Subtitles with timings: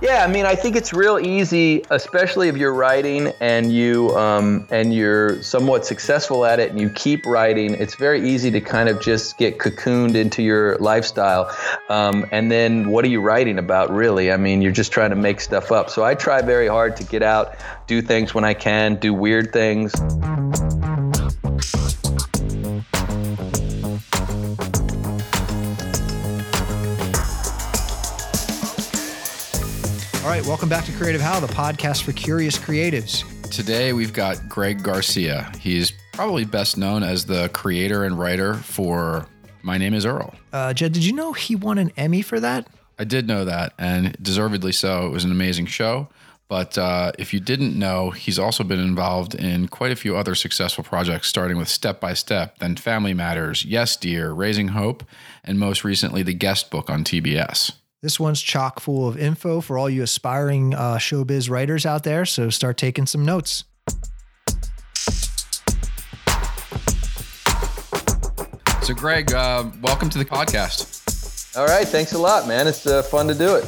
[0.00, 4.64] Yeah, I mean, I think it's real easy, especially if you're writing and you um,
[4.70, 7.74] and you're somewhat successful at it, and you keep writing.
[7.74, 11.52] It's very easy to kind of just get cocooned into your lifestyle,
[11.88, 14.30] um, and then what are you writing about, really?
[14.30, 15.90] I mean, you're just trying to make stuff up.
[15.90, 17.56] So I try very hard to get out,
[17.88, 19.92] do things when I can, do weird things.
[30.48, 33.22] Welcome back to Creative How, the podcast for curious creatives.
[33.50, 35.52] Today we've got Greg Garcia.
[35.60, 39.28] He's probably best known as the creator and writer for
[39.60, 40.34] My Name is Earl.
[40.50, 42.66] Uh, Jed, did you know he won an Emmy for that?
[42.98, 45.04] I did know that, and deservedly so.
[45.04, 46.08] It was an amazing show.
[46.48, 50.34] But uh, if you didn't know, he's also been involved in quite a few other
[50.34, 55.04] successful projects, starting with Step by Step, then Family Matters, Yes Dear, Raising Hope,
[55.44, 57.72] and most recently, The Guest Book on TBS.
[58.00, 62.24] This one's chock full of info for all you aspiring uh, showbiz writers out there.
[62.24, 63.64] So start taking some notes.
[68.82, 71.56] So, Greg, uh, welcome to the podcast.
[71.58, 72.68] All right, thanks a lot, man.
[72.68, 73.66] It's uh, fun to do it.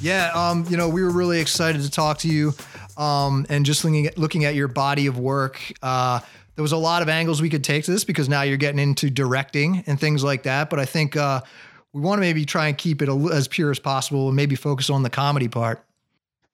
[0.00, 2.52] Yeah, um, you know, we were really excited to talk to you,
[2.96, 5.60] um, and just looking at looking at your body of work.
[5.82, 6.20] Uh,
[6.54, 8.78] there was a lot of angles we could take to this because now you're getting
[8.78, 10.70] into directing and things like that.
[10.70, 11.40] But I think uh,
[11.92, 14.90] we want to maybe try and keep it as pure as possible and maybe focus
[14.90, 15.84] on the comedy part.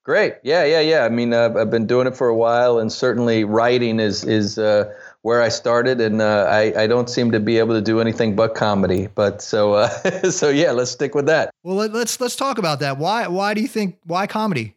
[0.02, 0.34] Great.
[0.44, 1.04] Yeah, yeah, yeah.
[1.04, 4.56] I mean, uh, I've been doing it for a while, and certainly writing is is
[4.56, 8.00] uh, where I started, and uh, I I don't seem to be able to do
[8.00, 9.08] anything but comedy.
[9.12, 9.88] But so uh,
[10.30, 11.50] so yeah, let's stick with that.
[11.64, 12.98] Well, let, let's let's talk about that.
[12.98, 14.76] Why why do you think why comedy?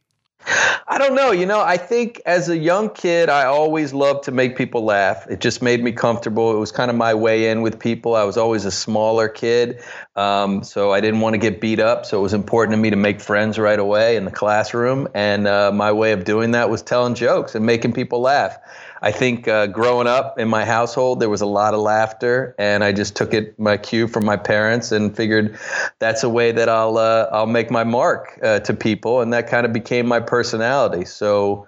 [0.91, 1.29] I don't know.
[1.29, 5.27] You know, I think as a young kid, I always loved to make people laugh.
[5.29, 6.51] It just made me comfortable.
[6.51, 8.15] It was kind of my way in with people.
[8.15, 9.83] I was always a smaller kid,
[10.15, 12.07] um, so I didn't want to get beat up.
[12.07, 15.07] So it was important to me to make friends right away in the classroom.
[15.13, 18.57] And uh, my way of doing that was telling jokes and making people laugh.
[19.01, 22.83] I think uh, growing up in my household, there was a lot of laughter, and
[22.83, 25.57] I just took it my cue from my parents and figured
[25.99, 29.47] that's a way that I'll uh, I'll make my mark uh, to people, and that
[29.47, 31.05] kind of became my personality.
[31.05, 31.67] So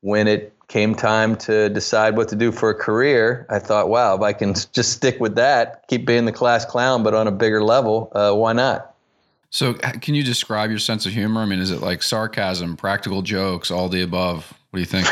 [0.00, 4.14] when it came time to decide what to do for a career, I thought, wow,
[4.14, 7.32] if I can just stick with that, keep being the class clown, but on a
[7.32, 8.94] bigger level, uh, why not?
[9.50, 11.40] So, can you describe your sense of humor?
[11.40, 14.54] I mean, is it like sarcasm, practical jokes, all the above?
[14.70, 15.08] What do you think?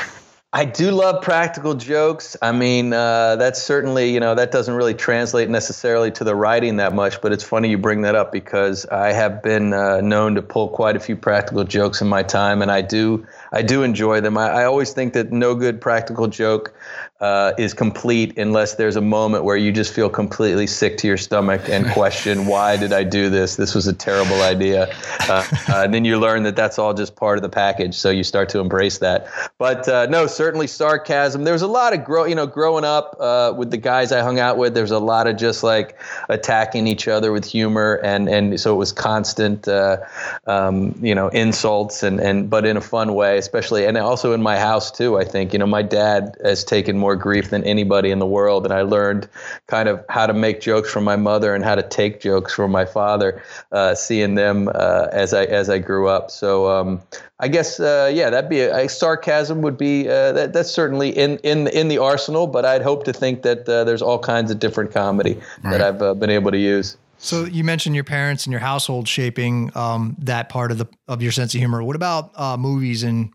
[0.51, 2.35] I do love practical jokes.
[2.41, 6.77] I mean, uh, that's certainly, you know, that doesn't really translate necessarily to the writing
[6.77, 10.37] that much, but it's funny you bring that up because I have been uh, known
[10.37, 13.83] to pull quite a few practical jokes in my time, and I do, I do
[13.83, 14.37] enjoy them.
[14.37, 16.75] I, I always think that no good practical joke
[17.21, 21.17] uh, is complete unless there's a moment where you just feel completely sick to your
[21.17, 23.57] stomach and question why did I do this?
[23.57, 24.95] This was a terrible idea.
[25.29, 28.11] Uh, uh, and then you learn that that's all just part of the package, so
[28.11, 29.27] you start to embrace that.
[29.59, 31.43] But uh, no, certainly sarcasm.
[31.43, 34.21] There was a lot of grow, you know, growing up uh, with the guys I
[34.21, 34.75] hung out with.
[34.75, 35.99] There's a lot of just like
[36.29, 39.99] attacking each other with humor, and and so it was constant, uh,
[40.47, 44.43] um, you know, insults and and but in a fun way, especially and also in
[44.43, 45.19] my house too.
[45.19, 48.65] I think you know my dad has taken more grief than anybody in the world.
[48.65, 49.29] And I learned
[49.67, 52.71] kind of how to make jokes from my mother and how to take jokes from
[52.71, 56.31] my father, uh, seeing them uh, as I as I grew up.
[56.31, 57.01] So um,
[57.41, 61.11] I guess uh, yeah, that'd be a, a sarcasm would be uh, that, that's certainly
[61.11, 62.47] in in in the arsenal.
[62.47, 65.73] But I'd hope to think that uh, there's all kinds of different comedy right.
[65.73, 66.97] that I've uh, been able to use.
[67.19, 71.21] So you mentioned your parents and your household shaping um, that part of the of
[71.21, 71.83] your sense of humor.
[71.83, 73.35] What about uh, movies and,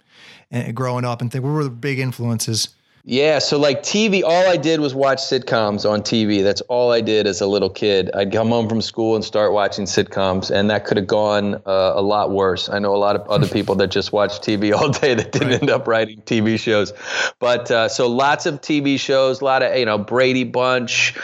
[0.51, 2.69] and growing up and think what were the big influences?
[3.05, 6.41] Yeah, so like TV, all I did was watch sitcoms on TV.
[6.41, 8.09] That's all I did as a little kid.
[8.15, 11.91] I'd come home from school and start watching sitcoms, and that could have gone uh,
[11.95, 12.69] a lot worse.
[12.69, 15.49] I know a lot of other people that just watch TV all day that didn't
[15.49, 15.61] right.
[15.61, 16.93] end up writing TV shows.
[17.39, 21.17] But uh, so lots of TV shows, a lot of, you know, Brady Bunch,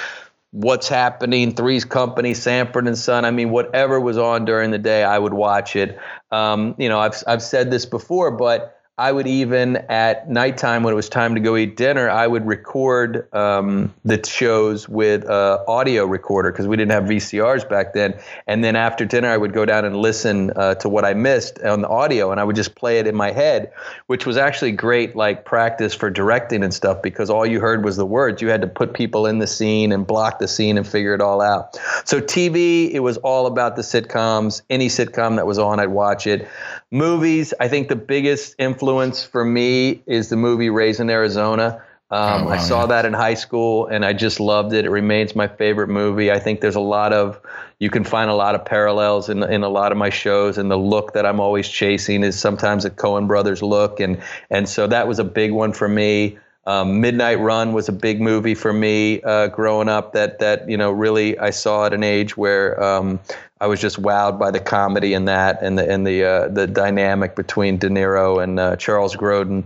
[0.52, 3.24] What's Happening, Three's Company, Sanford and Son.
[3.26, 6.00] I mean, whatever was on during the day, I would watch it.
[6.32, 10.92] Um, you know, I've, I've said this before, but I would even at nighttime when
[10.92, 15.64] it was time to go eat dinner, I would record um, the shows with uh,
[15.70, 18.20] audio recorder because we didn't have VCRs back then.
[18.46, 21.62] And then after dinner, I would go down and listen uh, to what I missed
[21.62, 23.72] on the audio, and I would just play it in my head,
[24.08, 27.96] which was actually great, like practice for directing and stuff because all you heard was
[27.96, 28.42] the words.
[28.42, 31.22] You had to put people in the scene and block the scene and figure it
[31.22, 31.80] all out.
[32.04, 34.62] So TV, it was all about the sitcoms.
[34.70, 36.50] Any sitcom that was on, I'd watch it.
[36.92, 41.84] Movies, I think the biggest influence for me is the movie Raising Arizona.
[42.12, 42.86] Um, Oh, wow, I saw yeah.
[42.88, 44.86] that in high school, and I just loved it.
[44.86, 46.32] It remains my favorite movie.
[46.32, 47.40] I think there's a lot of
[47.78, 50.72] you can find a lot of parallels in in a lot of my shows, and
[50.72, 54.20] the look that I'm always chasing is sometimes a Coen Brothers look, and
[54.50, 56.40] and so that was a big one for me.
[56.66, 60.14] Um, Midnight Run was a big movie for me uh, growing up.
[60.14, 63.20] That that you know really I saw at an age where um,
[63.62, 66.68] I was just wowed by the comedy in that and the and the uh, the
[66.68, 69.66] dynamic between De Niro and uh, Charles Grodin.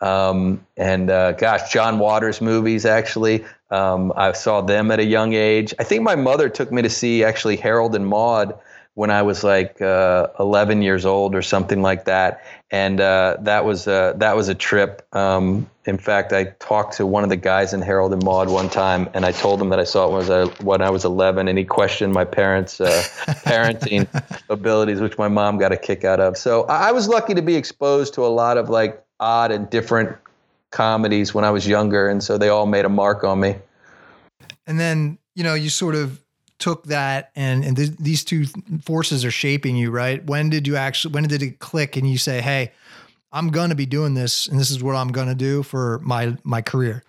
[0.00, 3.44] Um, and uh, gosh, John Waters movies actually.
[3.70, 5.74] Um, I saw them at a young age.
[5.78, 8.54] I think my mother took me to see actually Harold and Maude
[8.94, 13.66] when I was like uh, 11 years old or something like that, and uh, that
[13.66, 15.06] was uh, that was a trip.
[15.14, 18.70] Um, in fact, I talked to one of the guys in Harold and Maude one
[18.70, 21.04] time, and I told him that I saw it when I was, when I was
[21.04, 22.86] 11, and he questioned my parents' uh,
[23.44, 24.08] parenting
[24.48, 26.38] abilities, which my mom got a kick out of.
[26.38, 29.68] So I I was lucky to be exposed to a lot of like odd and
[29.68, 30.16] different
[30.70, 33.56] comedies when I was younger, and so they all made a mark on me.
[34.66, 36.24] And then, you know, you sort of
[36.62, 38.46] took that and and th- these two
[38.84, 40.24] forces are shaping you, right?
[40.24, 42.70] When did you actually when did it click and you say, "Hey,
[43.32, 45.98] I'm going to be doing this and this is what I'm going to do for
[46.04, 47.02] my my career."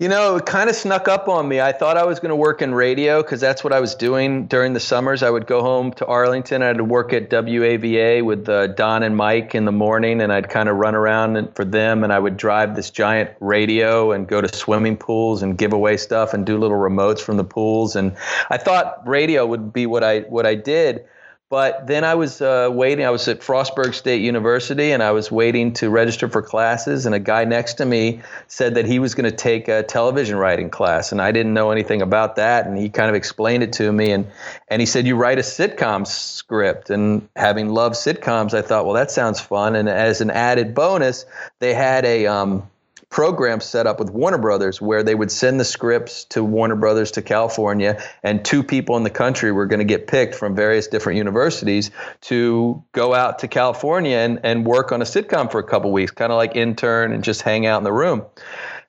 [0.00, 1.60] You know, it kind of snuck up on me.
[1.60, 4.48] I thought I was going to work in radio because that's what I was doing
[4.48, 5.22] during the summers.
[5.22, 6.62] I would go home to Arlington.
[6.62, 10.68] I'd work at WAVA with uh, Don and Mike in the morning, and I'd kind
[10.68, 12.02] of run around for them.
[12.02, 15.96] And I would drive this giant radio and go to swimming pools and give away
[15.96, 17.94] stuff and do little remotes from the pools.
[17.94, 18.16] And
[18.50, 21.04] I thought radio would be what I what I did.
[21.54, 23.06] But then I was uh, waiting.
[23.06, 27.06] I was at Frostburg State University, and I was waiting to register for classes.
[27.06, 30.36] And a guy next to me said that he was going to take a television
[30.36, 32.66] writing class, and I didn't know anything about that.
[32.66, 34.26] And he kind of explained it to me, and
[34.66, 38.94] and he said, "You write a sitcom script." And having loved sitcoms, I thought, well,
[38.94, 39.76] that sounds fun.
[39.76, 41.24] And as an added bonus,
[41.60, 42.68] they had a um,
[43.14, 47.12] program set up with Warner Brothers where they would send the scripts to Warner Brothers
[47.12, 50.88] to California, and two people in the country were going to get picked from various
[50.88, 55.62] different universities to go out to California and, and work on a sitcom for a
[55.62, 58.24] couple weeks, kind of like intern and just hang out in the room.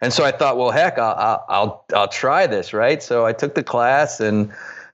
[0.02, 3.04] And so I thought, well, heck, I'll, I'll, I'll, I'll try this, right?
[3.04, 4.52] So I took the class and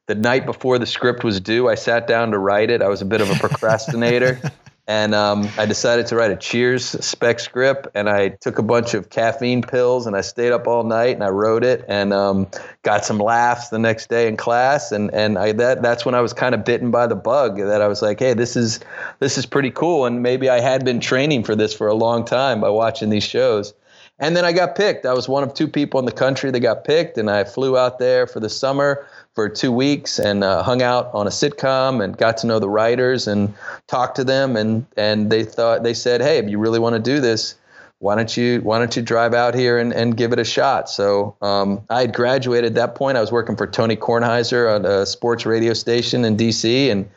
[0.07, 2.81] the night before the script was due, I sat down to write it.
[2.81, 4.41] I was a bit of a procrastinator.
[4.87, 8.93] And um, I decided to write a Cheers spec script, and I took a bunch
[8.93, 12.47] of caffeine pills, and I stayed up all night, and I wrote it, and um,
[12.81, 16.21] got some laughs the next day in class, and and I that that's when I
[16.21, 18.79] was kind of bitten by the bug that I was like, hey, this is
[19.19, 22.25] this is pretty cool, and maybe I had been training for this for a long
[22.25, 23.73] time by watching these shows.
[24.21, 25.07] And then I got picked.
[25.07, 27.75] I was one of two people in the country that got picked, and I flew
[27.75, 32.03] out there for the summer for two weeks and uh, hung out on a sitcom
[32.03, 33.53] and got to know the writers and
[33.87, 34.55] talked to them.
[34.55, 37.55] And and they thought they said, hey, if you really want to do this,
[37.99, 40.89] why don't you why don't you drive out here and, and give it a shot?
[40.89, 43.17] So um, I had graduated at that point.
[43.17, 46.89] I was working for Tony Kornheiser on a sports radio station in D.C.
[46.89, 47.09] and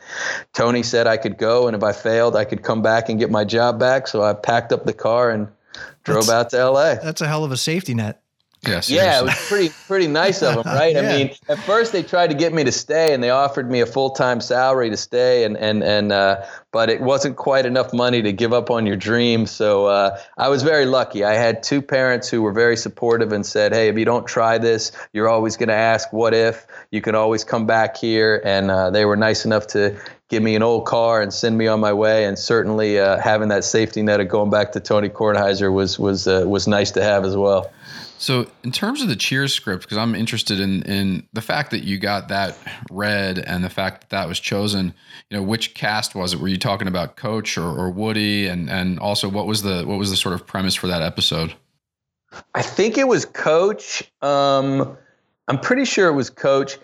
[0.53, 3.29] Tony said I could go, and if I failed, I could come back and get
[3.31, 4.07] my job back.
[4.07, 5.47] So I packed up the car and
[6.03, 6.99] drove That's- out to L.A.
[7.03, 8.21] That's a hell of a safety net.
[8.67, 10.95] Yeah, Yeah, it was pretty pretty nice of them, right?
[10.95, 11.01] Yeah.
[11.01, 13.81] I mean, at first they tried to get me to stay, and they offered me
[13.81, 17.93] a full time salary to stay, and and and uh, but it wasn't quite enough
[17.93, 19.45] money to give up on your dream.
[19.45, 21.23] So uh, I was very lucky.
[21.23, 24.57] I had two parents who were very supportive and said, "Hey, if you don't try
[24.57, 26.65] this, you're always going to ask what if.
[26.91, 29.97] You can always come back here." And uh, they were nice enough to
[30.29, 32.25] give me an old car and send me on my way.
[32.25, 36.27] And certainly uh, having that safety net of going back to Tony Kornheiser was was
[36.27, 37.71] uh, was nice to have as well.
[38.25, 41.83] So, in terms of the Cheers script, because I'm interested in in the fact that
[41.83, 42.57] you got that
[42.89, 44.95] read and the fact that that was chosen.
[45.29, 46.39] You know, which cast was it?
[46.39, 48.47] Were you talking about Coach or, or Woody?
[48.47, 51.53] And and also, what was the what was the sort of premise for that episode?
[52.55, 54.11] I think it was Coach.
[54.23, 54.97] Um,
[55.47, 56.79] I'm pretty sure it was Coach.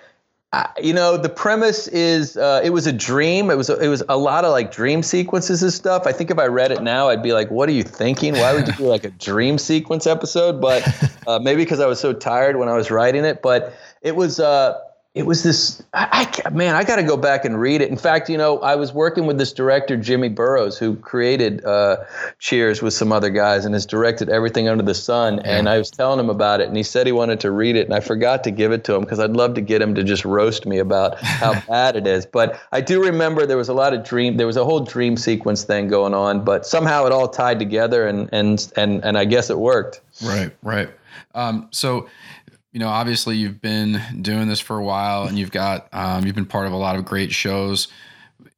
[0.54, 3.50] I, you know, the premise is uh, it was a dream.
[3.50, 6.06] It was it was a lot of like dream sequences and stuff.
[6.06, 8.34] I think if I read it now, I'd be like, "What are you thinking?
[8.34, 10.86] Why would you do like a dream sequence episode?" But
[11.26, 13.42] uh, maybe because I was so tired when I was writing it.
[13.42, 14.78] But it was uh,
[15.14, 15.84] it was this.
[15.94, 17.90] I, I man, I got to go back and read it.
[17.90, 21.98] In fact, you know, I was working with this director Jimmy Burrows, who created uh,
[22.40, 25.40] Cheers with some other guys and has directed everything under the sun.
[25.40, 27.86] And I was telling him about it, and he said he wanted to read it,
[27.88, 30.04] and I forgot to give it to him because I'd love to get him to
[30.04, 32.26] just roast me about how bad it is.
[32.26, 34.38] But I do remember there was a lot of dream.
[34.38, 38.08] There was a whole dream sequence thing going on, but somehow it all tied together,
[38.08, 40.00] and and and and I guess it worked.
[40.24, 40.90] Right, right.
[41.34, 42.08] Um, so,
[42.72, 46.36] you know, obviously you've been doing this for a while, and you've got um, you've
[46.36, 47.88] been part of a lot of great shows.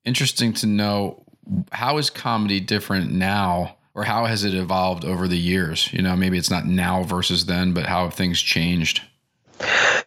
[0.05, 1.23] Interesting to know
[1.71, 5.91] how is comedy different now or how has it evolved over the years?
[5.93, 9.01] You know, maybe it's not now versus then, but how have things changed?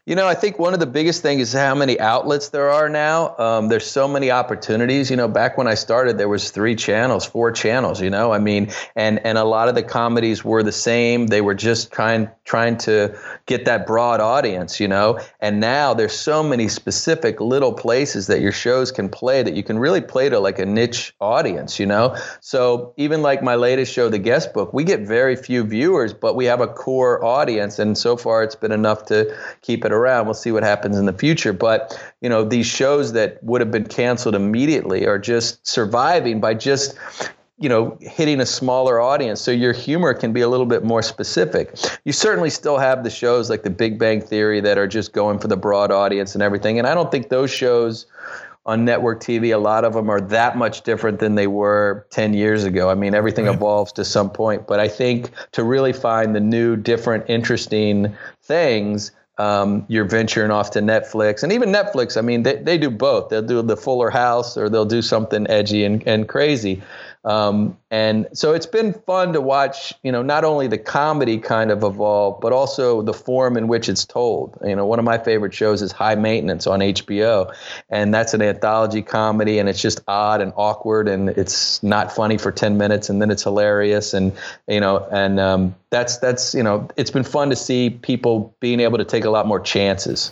[0.06, 2.88] You know, I think one of the biggest things is how many outlets there are
[2.88, 3.36] now.
[3.38, 5.10] Um, there's so many opportunities.
[5.10, 8.00] You know, back when I started, there was three channels, four channels.
[8.00, 11.26] You know, I mean, and and a lot of the comedies were the same.
[11.26, 14.78] They were just trying trying to get that broad audience.
[14.78, 19.42] You know, and now there's so many specific little places that your shows can play
[19.42, 21.80] that you can really play to like a niche audience.
[21.80, 25.64] You know, so even like my latest show, The Guest Book, we get very few
[25.64, 29.84] viewers, but we have a core audience, and so far it's been enough to keep
[29.84, 30.26] it around.
[30.26, 31.52] We'll see what happens in the future.
[31.52, 36.54] But you know, these shows that would have been canceled immediately are just surviving by
[36.54, 36.96] just
[37.58, 41.00] you know hitting a smaller audience so your humor can be a little bit more
[41.00, 41.74] specific
[42.04, 45.38] you certainly still have the shows like the big bang theory that are just going
[45.38, 48.04] for the broad audience and everything and i don't think those shows
[48.66, 52.34] on network TV, a lot of them are that much different than they were 10
[52.34, 52.90] years ago.
[52.90, 53.54] I mean, everything right.
[53.54, 59.12] evolves to some point, but I think to really find the new, different, interesting things,
[59.38, 61.42] um, you're venturing off to Netflix.
[61.42, 63.28] And even Netflix, I mean, they, they do both.
[63.28, 66.82] They'll do the Fuller House or they'll do something edgy and, and crazy.
[67.26, 71.72] Um, and so it's been fun to watch, you know, not only the comedy kind
[71.72, 74.56] of evolve, but also the form in which it's told.
[74.64, 77.52] You know, one of my favorite shows is High Maintenance on HBO,
[77.90, 82.38] and that's an anthology comedy, and it's just odd and awkward, and it's not funny
[82.38, 84.32] for ten minutes, and then it's hilarious, and
[84.68, 88.78] you know, and um, that's that's you know, it's been fun to see people being
[88.78, 90.30] able to take a lot more chances.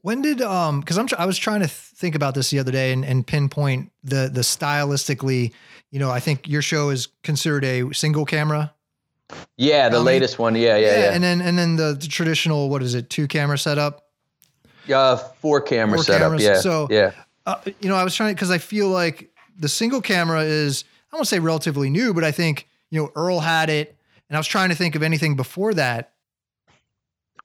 [0.00, 2.92] When did um because I'm I was trying to think about this the other day
[2.92, 5.52] and, and pinpoint the the stylistically
[5.90, 8.72] you know, I think your show is considered a single camera.
[9.56, 10.54] Yeah, the latest one.
[10.54, 11.12] Yeah, yeah, yeah, yeah.
[11.12, 13.10] And then and then the, the, traditional what is it?
[13.10, 14.06] Two camera setup.
[14.92, 16.22] Uh, four camera four setup.
[16.22, 16.42] Cameras.
[16.42, 16.60] Yeah.
[16.60, 17.12] So yeah,
[17.46, 21.16] uh, you know, I was trying because I feel like the single camera is I
[21.16, 23.96] won't say relatively new, but I think you know Earl had it,
[24.28, 26.12] and I was trying to think of anything before that.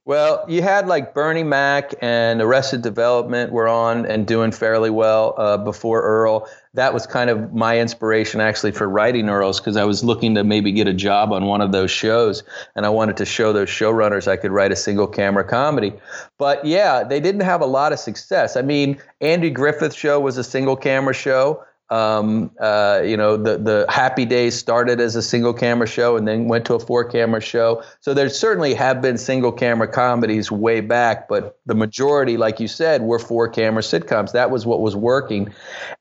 [0.05, 5.33] Well, you had like Bernie Mac and Arrested Development were on and doing fairly well
[5.37, 9.85] uh, before Earl that was kind of my inspiration actually for writing Earls because I
[9.85, 12.43] was looking to maybe get a job on one of those shows
[12.75, 15.93] and I wanted to show those showrunners I could write a single camera comedy.
[16.37, 18.57] But yeah, they didn't have a lot of success.
[18.57, 21.63] I mean, Andy Griffith's show was a single camera show.
[21.89, 26.27] Um, uh, you know, the the Happy Days started as a single camera show and
[26.27, 27.83] then went to a four camera show.
[27.99, 32.67] So there certainly have been single camera comedies way back, but the majority, like you
[32.67, 34.31] said, were four camera sitcoms.
[34.31, 35.53] That was what was working,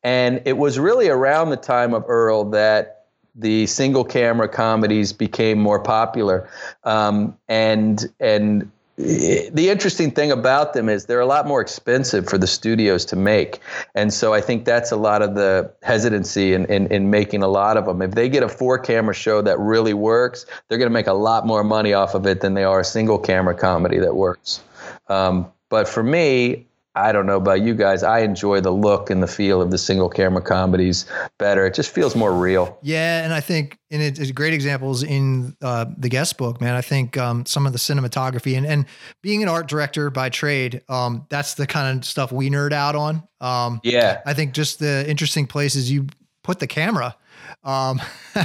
[0.02, 5.58] and it was really around the time of Earl that the single camera comedies became
[5.58, 6.48] more popular,
[6.84, 12.38] um, and and the interesting thing about them is they're a lot more expensive for
[12.38, 13.60] the studios to make.
[13.94, 17.48] And so I think that's a lot of the hesitancy in, in, in making a
[17.48, 18.02] lot of them.
[18.02, 21.14] If they get a four camera show that really works, they're going to make a
[21.14, 24.62] lot more money off of it than they are a single camera comedy that works.
[25.08, 28.02] Um, but for me, I don't know about you guys.
[28.04, 31.06] I enjoy the look and the feel of the single camera comedies
[31.38, 31.66] better.
[31.66, 32.78] It just feels more real.
[32.82, 36.74] Yeah, and I think and it's great examples in uh, the guest book, man.
[36.74, 38.86] I think um, some of the cinematography and and
[39.22, 42.94] being an art director by trade, um, that's the kind of stuff we nerd out
[42.94, 43.22] on.
[43.40, 46.06] Um, yeah, I think just the interesting places you
[46.44, 47.16] put the camera.
[47.64, 48.00] Um,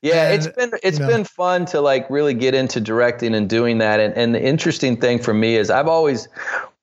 [0.00, 1.10] yeah, and, it's been it's you know.
[1.10, 4.00] been fun to like really get into directing and doing that.
[4.00, 6.28] And and the interesting thing for me is I've always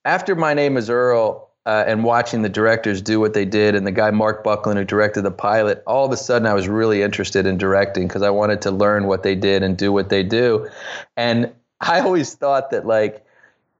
[0.05, 3.87] after my name is Earl uh, and watching the directors do what they did, and
[3.87, 7.01] the guy Marc Buckland who directed the pilot, all of a sudden I was really
[7.01, 10.23] interested in directing because I wanted to learn what they did and do what they
[10.23, 10.69] do.
[11.15, 13.25] And I always thought that like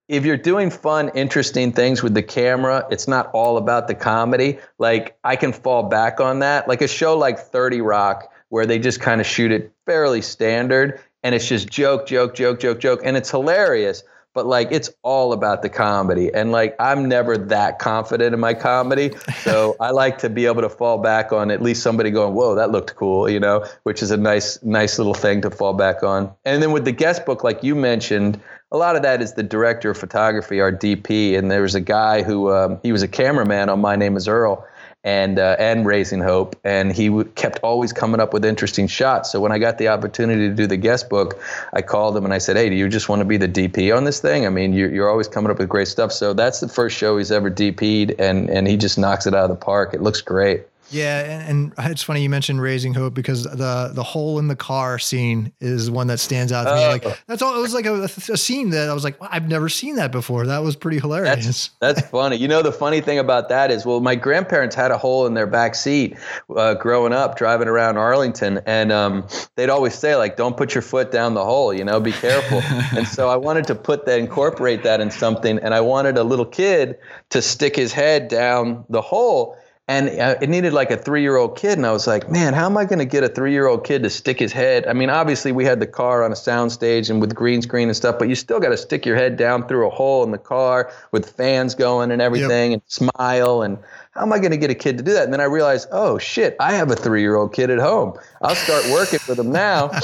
[0.07, 4.59] if you're doing fun, interesting things with the camera, it's not all about the comedy.
[4.77, 6.67] Like I can fall back on that.
[6.67, 10.99] Like a show like 30 Rock, where they just kind of shoot it fairly standard
[11.23, 14.03] and it's just joke, joke, joke, joke, joke, and it's hilarious
[14.33, 16.33] but like it's all about the comedy.
[16.33, 19.11] And like i'm never that confident in my comedy
[19.41, 22.55] so i like to be able to fall back on at least somebody going whoa
[22.55, 26.03] that looked cool you know which is a nice nice little thing to fall back
[26.03, 26.31] on.
[26.45, 28.39] And then with the guest book like you mentioned
[28.71, 31.81] a lot of that is the director of photography our dp and there was a
[31.81, 34.65] guy who um, he was a cameraman on my name is earl
[35.03, 36.55] and uh, and raising hope.
[36.63, 39.31] And he w- kept always coming up with interesting shots.
[39.31, 41.39] So when i got the opportunity to do the guest book
[41.73, 43.95] i called him and i said hey do you just want to be the dp
[43.95, 44.45] on this thing?
[44.45, 46.11] I mean you're, you're always coming up with great stuff.
[46.11, 49.43] So that's the first show he's ever dp'd and and he just knocks it out
[49.43, 49.93] of the park.
[49.93, 50.63] It looks great
[50.93, 54.55] Yeah, and, and, it's funny you mentioned raising hope because the the hole in the
[54.55, 56.87] car scene is one that stands out to me.
[56.87, 57.15] Like oh.
[57.27, 57.57] that's all.
[57.57, 60.11] It was like a, a scene that I was like, well, I've never seen that
[60.11, 60.45] before.
[60.45, 61.69] That was pretty hilarious.
[61.79, 62.37] That's, that's, funny.
[62.37, 65.33] You know, the funny thing about that is, well, my grandparents had a hole in
[65.33, 66.17] their back seat
[66.55, 70.81] uh, growing up, driving around Arlington, and um, they'd always say like, "Don't put your
[70.81, 71.73] foot down the hole.
[71.73, 72.61] You know, be careful."
[72.97, 76.23] and so I wanted to put that, incorporate that in something, and I wanted a
[76.23, 76.97] little kid
[77.31, 81.77] to stick his head down the hole and uh, it needed like a three-year-old kid
[81.77, 84.09] and i was like man how am i going to get a three-year-old kid to
[84.09, 84.87] stick his head?
[84.87, 87.89] I mean obviously we had the car on a sound stage and with green screen
[87.89, 90.31] and stuff but you still got to stick your head down through a hole in
[90.31, 92.81] the car with fans going and everything yep.
[92.81, 93.77] and smile and
[94.11, 95.25] how am i going to get a kid to do that?
[95.25, 98.17] And then i realized oh shit i have a three-year-old kid at home.
[98.41, 99.91] I'll start working with him now.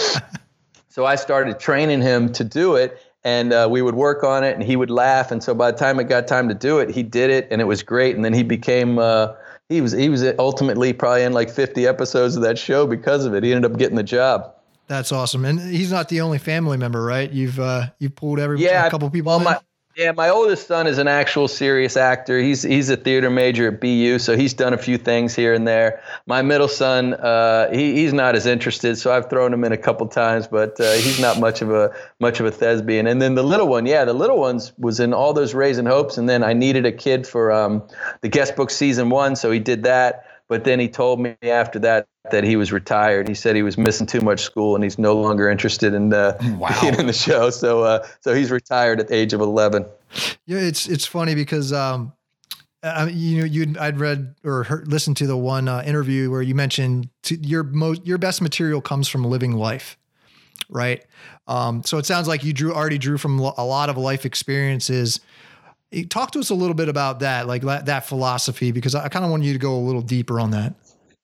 [0.91, 4.55] So i started training him to do it and uh, we would work on it
[4.55, 6.89] and he would laugh and so by the time it got time to do it
[6.89, 9.33] he did it and it was great and then he became uh,
[9.69, 13.33] he was he was ultimately probably in like 50 episodes of that show because of
[13.35, 13.43] it.
[13.43, 14.55] He ended up getting the job.
[14.87, 17.31] That's awesome, and he's not the only family member, right?
[17.31, 19.29] You've uh, you pulled every yeah, a couple people.
[19.29, 19.59] Well, my
[19.99, 22.39] yeah, my oldest son is an actual serious actor.
[22.39, 25.67] He's he's a theater major at BU, so he's done a few things here and
[25.67, 26.01] there.
[26.25, 29.77] My middle son, uh, he, he's not as interested, so I've thrown him in a
[29.77, 33.07] couple times, but uh, he's not much of a much of a thespian.
[33.07, 36.17] And then the little one, yeah, the little ones was in all those Raising Hopes,
[36.17, 37.83] and then I needed a kid for um,
[38.21, 40.28] the guest book season one, so he did that.
[40.49, 43.27] But then he told me after that that he was retired.
[43.27, 46.37] He said he was missing too much school and he's no longer interested in uh,
[46.57, 46.75] wow.
[46.81, 47.51] being in the show.
[47.51, 49.85] So uh, so he's retired at the age of eleven.
[50.47, 52.13] Yeah, it's it's funny because um,
[52.81, 56.41] I, you know you I'd read or heard, listened to the one uh, interview where
[56.41, 59.99] you mentioned your most your best material comes from living life,
[60.67, 61.05] right?
[61.47, 65.19] Um, so it sounds like you drew already drew from a lot of life experiences
[66.09, 69.31] Talk to us a little bit about that, like that philosophy, because I kind of
[69.31, 70.75] want you to go a little deeper on that.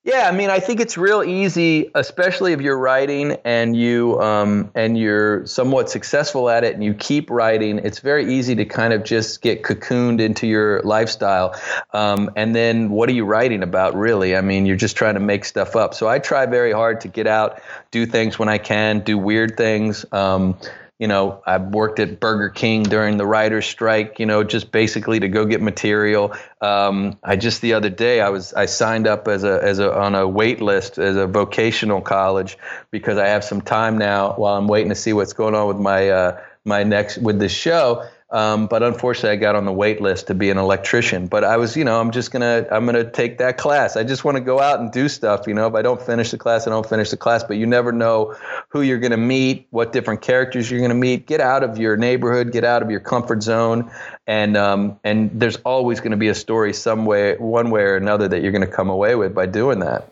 [0.03, 4.69] Yeah, I mean, I think it's real easy, especially if you're writing and you um,
[4.75, 7.79] and you're somewhat successful at it, and you keep writing.
[7.79, 11.59] It's very easy to kind of just get cocooned into your lifestyle,
[11.93, 14.35] um, and then what are you writing about, really?
[14.35, 15.95] I mean, you're just trying to make stuff up.
[15.95, 19.57] So I try very hard to get out, do things when I can, do weird
[19.57, 20.05] things.
[20.11, 20.55] Um,
[20.99, 25.19] you know, I worked at Burger King during the writer's strike, you know, just basically
[25.19, 26.33] to go get material.
[26.61, 29.93] Um, I just the other day I was I signed up as a as a
[29.93, 32.57] on a wait list as a vocational college
[32.91, 35.79] because I have some time now while I'm waiting to see what's going on with
[35.79, 38.07] my uh, my next with this show.
[38.35, 41.27] Um, but unfortunately, I got on the wait list to be an electrician.
[41.27, 43.95] But I was, you know, I'm just gonna, I'm gonna take that class.
[43.95, 45.47] I just want to go out and do stuff.
[45.47, 47.45] You know, if I don't finish the class, I don't finish the class.
[47.45, 48.35] But you never know
[48.67, 51.27] who you're gonna meet, what different characters you're gonna meet.
[51.27, 53.89] Get out of your neighborhood, get out of your comfort zone,
[54.27, 58.27] and um, and there's always to be a story some way, one way or another,
[58.27, 60.09] that you're to come away with by doing that.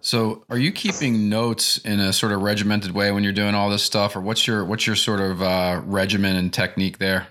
[0.00, 3.68] So, are you keeping notes in a sort of regimented way when you're doing all
[3.68, 7.26] this stuff, or what's your what's your sort of uh, regimen and technique there?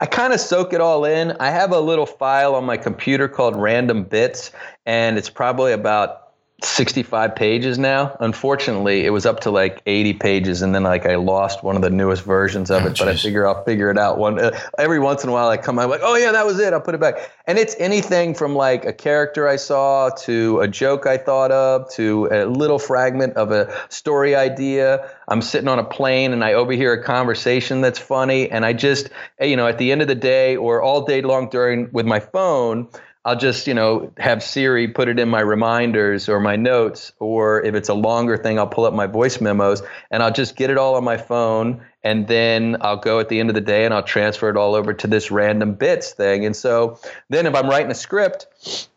[0.00, 1.32] I kind of soak it all in.
[1.40, 4.50] I have a little file on my computer called Random Bits,
[4.84, 6.21] and it's probably about
[6.64, 8.16] 65 pages now.
[8.20, 11.82] Unfortunately, it was up to like 80 pages, and then like I lost one of
[11.82, 12.90] the newest versions of oh, it.
[12.90, 12.98] Geez.
[12.98, 14.18] But I figure I'll figure it out.
[14.18, 16.58] One uh, every once in a while, I come, I'm like, oh yeah, that was
[16.58, 16.72] it.
[16.72, 17.30] I'll put it back.
[17.46, 21.90] And it's anything from like a character I saw to a joke I thought of
[21.94, 25.10] to a little fragment of a story idea.
[25.28, 29.10] I'm sitting on a plane and I overhear a conversation that's funny, and I just,
[29.40, 32.20] you know, at the end of the day or all day long during with my
[32.20, 32.88] phone.
[33.24, 37.62] I'll just, you know, have Siri put it in my reminders or my notes, or
[37.62, 39.80] if it's a longer thing, I'll pull up my voice memos
[40.10, 41.82] and I'll just get it all on my phone.
[42.02, 44.74] And then I'll go at the end of the day and I'll transfer it all
[44.74, 46.44] over to this random bits thing.
[46.44, 48.88] And so then if I'm writing a script,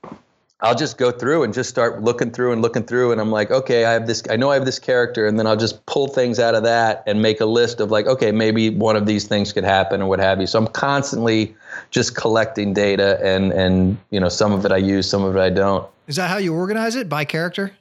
[0.65, 3.51] I'll just go through and just start looking through and looking through, and I'm like,
[3.51, 4.23] okay, I have this.
[4.32, 7.04] I know I have this character, and then I'll just pull things out of that
[7.06, 10.08] and make a list of like, okay, maybe one of these things could happen or
[10.08, 10.47] what have you.
[10.47, 11.56] So I'm constantly
[11.91, 15.39] just collecting data, and and you know, some of it I use, some of it
[15.39, 15.88] I don't.
[16.08, 17.71] Is that how you organize it by character?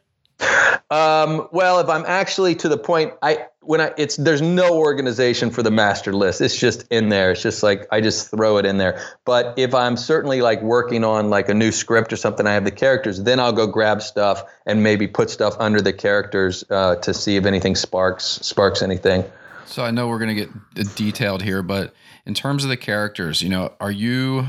[0.91, 5.51] Um, well, if I'm actually to the point, I when I it's there's no organization
[5.51, 6.41] for the master list.
[6.41, 7.33] It's just in there.
[7.33, 9.01] It's just like I just throw it in there.
[9.25, 12.65] But if I'm certainly like working on like a new script or something, I have
[12.65, 13.23] the characters.
[13.23, 17.37] Then I'll go grab stuff and maybe put stuff under the characters uh, to see
[17.37, 19.25] if anything sparks sparks anything.
[19.67, 20.51] So I know we're gonna get
[20.95, 21.95] detailed here, but
[22.27, 24.47] in terms of the characters, you know, are you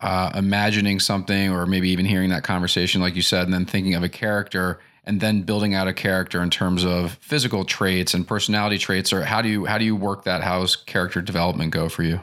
[0.00, 3.94] uh, imagining something or maybe even hearing that conversation, like you said, and then thinking
[3.94, 4.78] of a character?
[5.08, 9.24] And then building out a character in terms of physical traits and personality traits or
[9.24, 10.42] how do you how do you work that?
[10.42, 12.20] How's character development go for you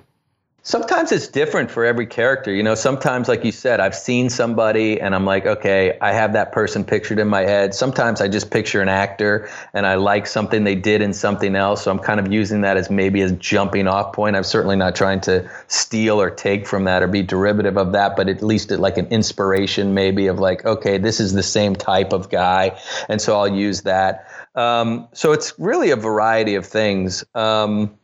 [0.67, 2.51] Sometimes it's different for every character.
[2.51, 6.33] You know, sometimes, like you said, I've seen somebody and I'm like, okay, I have
[6.33, 7.75] that person pictured in my head.
[7.75, 11.83] Sometimes I just picture an actor and I like something they did in something else.
[11.83, 14.35] So I'm kind of using that as maybe a jumping off point.
[14.35, 18.15] I'm certainly not trying to steal or take from that or be derivative of that,
[18.15, 21.75] but at least it, like an inspiration maybe of like, okay, this is the same
[21.75, 22.75] type of guy.
[23.07, 24.27] And so I'll use that.
[24.55, 27.23] Um, so it's really a variety of things.
[27.35, 27.99] Um,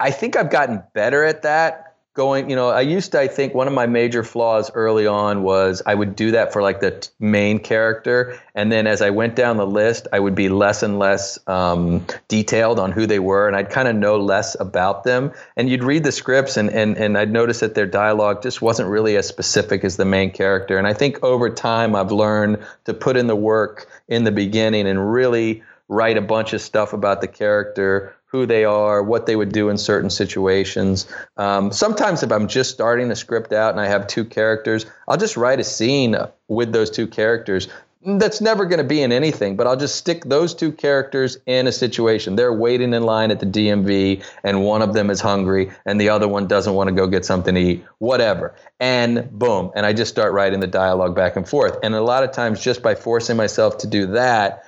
[0.00, 1.86] I think I've gotten better at that.
[2.14, 5.44] Going, you know, I used to, I think one of my major flaws early on
[5.44, 8.36] was I would do that for like the t- main character.
[8.52, 12.04] And then as I went down the list, I would be less and less um,
[12.26, 13.46] detailed on who they were.
[13.46, 15.30] And I'd kind of know less about them.
[15.56, 18.88] And you'd read the scripts and, and, and I'd notice that their dialogue just wasn't
[18.88, 20.78] really as specific as the main character.
[20.78, 24.88] And I think over time, I've learned to put in the work in the beginning
[24.88, 29.34] and really write a bunch of stuff about the character who they are, what they
[29.34, 31.06] would do in certain situations.
[31.36, 35.16] Um, sometimes, if I'm just starting a script out and I have two characters, I'll
[35.16, 36.16] just write a scene
[36.46, 37.68] with those two characters.
[38.02, 41.66] That's never going to be in anything, but I'll just stick those two characters in
[41.66, 42.34] a situation.
[42.34, 46.08] They're waiting in line at the DMV, and one of them is hungry, and the
[46.08, 48.54] other one doesn't want to go get something to eat, whatever.
[48.78, 51.76] And boom, and I just start writing the dialogue back and forth.
[51.82, 54.64] And a lot of times, just by forcing myself to do that,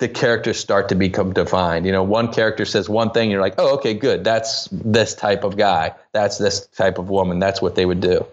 [0.00, 1.84] the characters start to become defined.
[1.84, 4.24] You know, one character says one thing, you're like, oh, okay, good.
[4.24, 5.94] That's this type of guy.
[6.12, 7.38] That's this type of woman.
[7.38, 8.26] That's what they would do.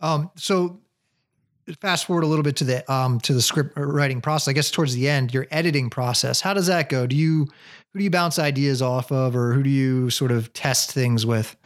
[0.00, 0.78] Um, so
[1.80, 4.48] fast forward a little bit to the um to the script writing process.
[4.48, 6.40] I guess towards the end, your editing process.
[6.42, 7.06] How does that go?
[7.06, 7.48] Do you
[7.92, 11.24] who do you bounce ideas off of, or who do you sort of test things
[11.24, 11.56] with?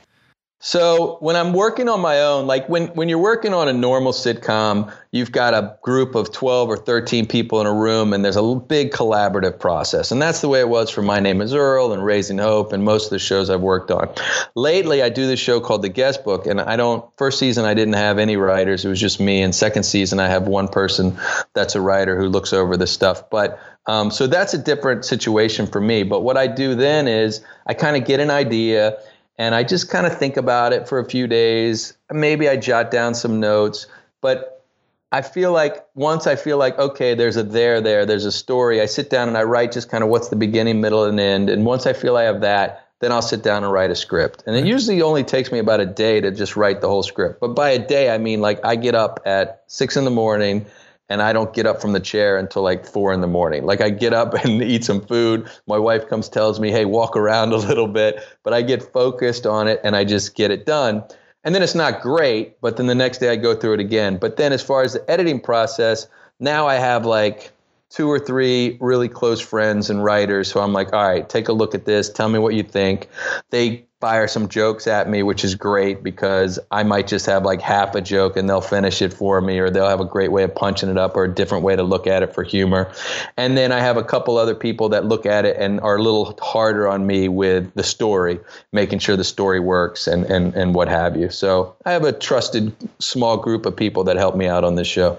[0.64, 4.12] So when I'm working on my own, like when, when you're working on a normal
[4.12, 8.36] sitcom, you've got a group of 12 or 13 people in a room and there's
[8.36, 10.12] a big collaborative process.
[10.12, 12.84] And that's the way it was for My Name is Earl and Raising Hope and
[12.84, 14.08] most of the shows I've worked on.
[14.54, 17.74] Lately, I do this show called The Guest Book and I don't, first season, I
[17.74, 18.84] didn't have any writers.
[18.84, 19.42] It was just me.
[19.42, 21.18] And second season, I have one person
[21.54, 23.28] that's a writer who looks over the stuff.
[23.30, 26.04] But um, so that's a different situation for me.
[26.04, 28.96] But what I do then is I kind of get an idea
[29.38, 31.96] and I just kind of think about it for a few days.
[32.10, 33.86] Maybe I jot down some notes,
[34.20, 34.64] but
[35.10, 38.80] I feel like once I feel like okay, there's a there there, there's a story.
[38.80, 41.50] I sit down and I write just kind of what's the beginning, middle, and end.
[41.50, 44.44] And once I feel I have that, then I'll sit down and write a script.
[44.46, 47.40] And it usually only takes me about a day to just write the whole script.
[47.40, 50.66] But by a day, I mean like I get up at six in the morning
[51.12, 53.66] and I don't get up from the chair until like four in the morning.
[53.66, 55.46] Like I get up and eat some food.
[55.66, 59.46] My wife comes tells me, "Hey, walk around a little bit," but I get focused
[59.46, 61.04] on it and I just get it done.
[61.44, 64.16] And then it's not great, but then the next day I go through it again.
[64.16, 66.06] But then as far as the editing process,
[66.40, 67.52] now I have like
[67.90, 71.52] two or three really close friends and writers who I'm like, all right, take a
[71.52, 72.08] look at this.
[72.08, 73.08] Tell me what you think.
[73.50, 77.62] They fire some jokes at me, which is great because I might just have like
[77.62, 80.42] half a joke and they'll finish it for me, or they'll have a great way
[80.42, 82.92] of punching it up or a different way to look at it for humor.
[83.36, 86.02] And then I have a couple other people that look at it and are a
[86.02, 88.40] little harder on me with the story,
[88.72, 91.30] making sure the story works and, and, and what have you.
[91.30, 94.88] So I have a trusted small group of people that help me out on this
[94.88, 95.16] show.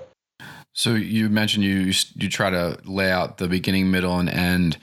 [0.74, 4.78] So you mentioned you you try to lay out the beginning, middle, and end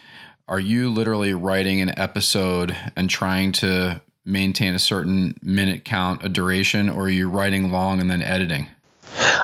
[0.51, 6.29] are you literally writing an episode and trying to maintain a certain minute count, a
[6.29, 8.67] duration, or are you writing long and then editing?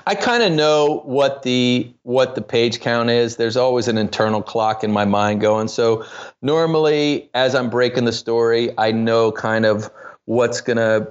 [0.05, 3.37] I kind of know what the what the page count is.
[3.37, 5.69] There's always an internal clock in my mind going.
[5.69, 6.05] So
[6.43, 9.89] normally, as I'm breaking the story, I know kind of
[10.25, 11.07] what's gonna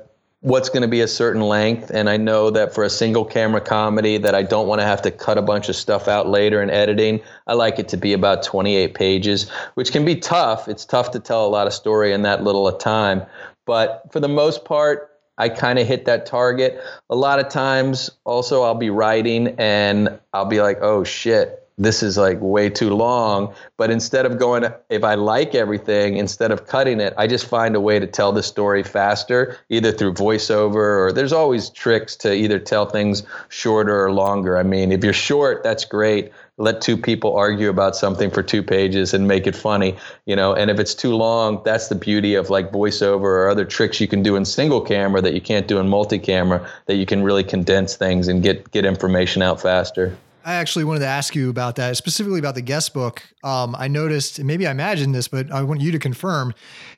[0.45, 3.59] what's going to be a certain length and i know that for a single camera
[3.59, 6.61] comedy that i don't want to have to cut a bunch of stuff out later
[6.61, 10.67] in editing i like it to be about 28 pages which can be tough.
[10.67, 13.23] It's tough to tell a lot of story in that little a time.
[13.65, 16.81] But for the most part i kind of hit that target.
[17.09, 22.01] A lot of times also i'll be writing and i'll be like oh shit this
[22.01, 23.53] is like way too long.
[23.77, 27.75] But instead of going, if I like everything, instead of cutting it, I just find
[27.75, 32.33] a way to tell the story faster, either through voiceover or there's always tricks to
[32.33, 34.57] either tell things shorter or longer.
[34.57, 36.31] I mean, if you're short, that's great.
[36.57, 40.53] Let two people argue about something for two pages and make it funny, you know.
[40.53, 44.07] And if it's too long, that's the beauty of like voiceover or other tricks you
[44.07, 47.23] can do in single camera that you can't do in multi camera, that you can
[47.23, 50.17] really condense things and get get information out faster.
[50.45, 53.23] I actually wanted to ask you about that, specifically about the guest book.
[53.43, 56.53] Um, I noticed, maybe I imagined this, but I want you to confirm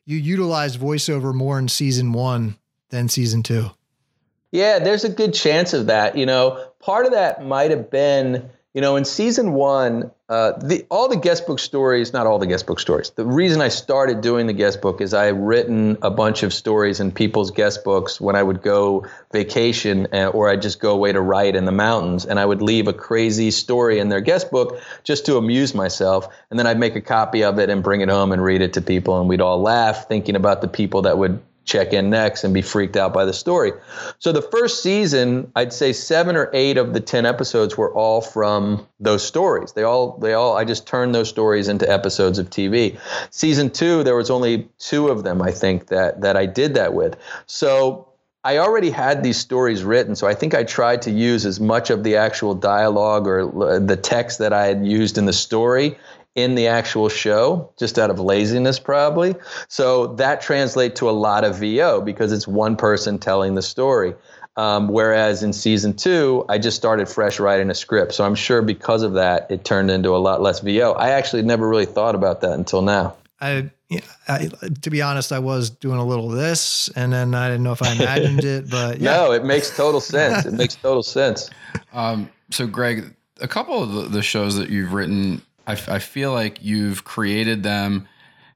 [0.06, 2.58] you utilized voiceover more in season one
[2.90, 3.72] than season two.
[4.52, 6.18] Yeah, there's a good chance of that.
[6.18, 10.86] You know, part of that might have been you know, in season one, uh, the
[10.92, 13.10] all the guest book stories, not all the guest book stories.
[13.10, 16.54] The reason I started doing the guest book is I had written a bunch of
[16.54, 20.92] stories in people's guest books when I would go vacation uh, or I'd just go
[20.92, 24.22] away to write in the mountains, and I would leave a crazy story in their
[24.22, 27.82] guest book just to amuse myself, and then I'd make a copy of it and
[27.82, 30.68] bring it home and read it to people, and we'd all laugh thinking about the
[30.68, 33.74] people that would check in next and be freaked out by the story.
[34.20, 38.22] So the first season, I'd say 7 or 8 of the 10 episodes were all
[38.22, 39.74] from those stories.
[39.74, 42.98] They all they all I just turned those stories into episodes of TV.
[43.30, 46.94] Season 2, there was only 2 of them I think that that I did that
[46.94, 47.18] with.
[47.46, 48.08] So
[48.44, 51.90] I already had these stories written, so I think I tried to use as much
[51.90, 55.98] of the actual dialogue or the text that I had used in the story
[56.38, 59.36] in the actual show, just out of laziness, probably.
[59.68, 64.14] So that translates to a lot of VO because it's one person telling the story.
[64.56, 68.14] Um, whereas in season two, I just started fresh writing a script.
[68.14, 70.94] So I'm sure because of that, it turned into a lot less VO.
[70.94, 73.16] I actually never really thought about that until now.
[73.42, 73.72] I,
[74.28, 74.50] I,
[74.82, 77.72] to be honest, I was doing a little of this, and then I didn't know
[77.72, 79.12] if I imagined it, but yeah.
[79.12, 80.46] no, it makes total sense.
[80.46, 81.50] it makes total sense.
[81.94, 86.32] Um, so, Greg, a couple of the, the shows that you've written I, I feel
[86.32, 88.08] like you've created them,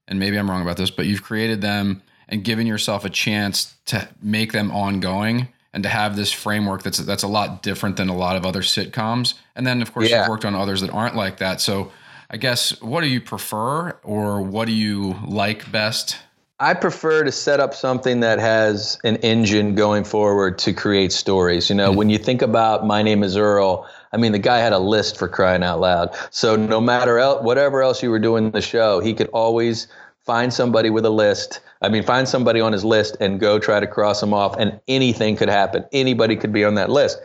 [0.07, 3.75] and maybe I'm wrong about this, but you've created them and given yourself a chance
[3.87, 8.09] to make them ongoing and to have this framework that's that's a lot different than
[8.09, 9.35] a lot of other sitcoms.
[9.55, 10.21] And then of course yeah.
[10.21, 11.61] you've worked on others that aren't like that.
[11.61, 11.91] So
[12.29, 16.17] I guess what do you prefer or what do you like best?
[16.59, 21.69] I prefer to set up something that has an engine going forward to create stories.
[21.69, 21.97] You know, mm-hmm.
[21.97, 25.17] when you think about My Name is Earl, I mean, the guy had a list
[25.17, 26.15] for crying out loud.
[26.31, 29.87] So no matter el- whatever else you were doing in the show, he could always
[30.25, 31.61] find somebody with a list.
[31.81, 34.79] I mean, find somebody on his list and go try to cross them off, and
[34.87, 35.83] anything could happen.
[35.91, 37.19] Anybody could be on that list.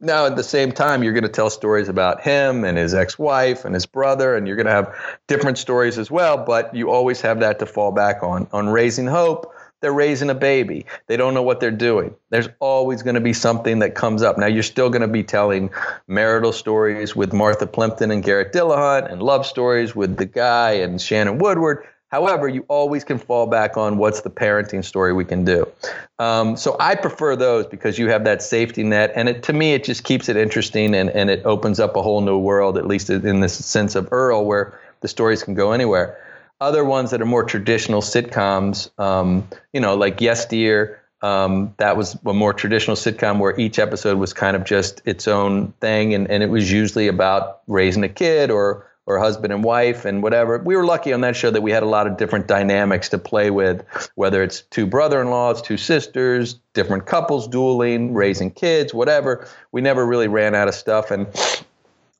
[0.00, 3.18] Now, at the same time, you're going to tell stories about him and his ex
[3.18, 4.94] wife and his brother, and you're going to have
[5.26, 8.46] different stories as well, but you always have that to fall back on.
[8.52, 9.50] On Raising Hope,
[9.86, 10.84] they're raising a baby.
[11.06, 12.12] They don't know what they're doing.
[12.30, 14.36] There's always going to be something that comes up.
[14.36, 15.70] Now, you're still going to be telling
[16.08, 21.00] marital stories with Martha Plimpton and Garrett Dillahunt and love stories with the guy and
[21.00, 21.86] Shannon Woodward.
[22.08, 25.70] However, you always can fall back on what's the parenting story we can do.
[26.18, 29.12] Um, so I prefer those because you have that safety net.
[29.14, 32.02] And it, to me, it just keeps it interesting and, and it opens up a
[32.02, 35.70] whole new world, at least in this sense of Earl, where the stories can go
[35.70, 36.18] anywhere
[36.60, 41.02] other ones that are more traditional sitcoms, um, you know, like Yes Dear.
[41.22, 45.26] Um, that was a more traditional sitcom where each episode was kind of just its
[45.26, 49.62] own thing, and, and it was usually about raising a kid or or husband and
[49.62, 50.58] wife and whatever.
[50.58, 53.18] We were lucky on that show that we had a lot of different dynamics to
[53.18, 53.84] play with,
[54.16, 59.46] whether it's two brother-in-laws, two sisters, different couples dueling, raising kids, whatever.
[59.70, 61.28] We never really ran out of stuff, and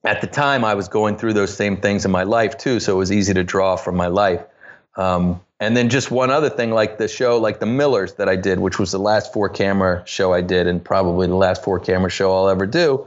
[0.06, 2.94] at the time I was going through those same things in my life too, so
[2.94, 4.40] it was easy to draw from my life.
[4.96, 8.36] Um, and then just one other thing, like the show, like the Millers that I
[8.36, 11.80] did, which was the last four camera show I did, and probably the last four
[11.80, 13.06] camera show I'll ever do.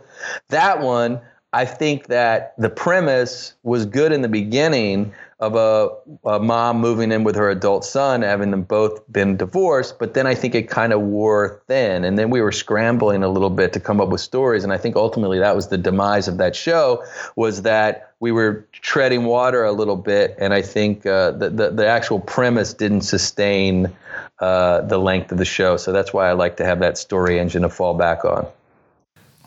[0.50, 1.22] That one,
[1.54, 5.90] I think that the premise was good in the beginning, of a,
[6.28, 9.98] a, mom moving in with her adult son, having them both been divorced.
[9.98, 12.04] But then I think it kind of wore thin.
[12.04, 14.66] And then we were scrambling a little bit to come up with stories.
[14.66, 17.06] And I think ultimately that was the demise of that show
[17.38, 20.36] was that we were treading water a little bit.
[20.40, 23.96] And I think uh, the, the, the, actual premise didn't sustain
[24.40, 25.78] uh, the length of the show.
[25.78, 28.46] So that's why I like to have that story engine to fall back on.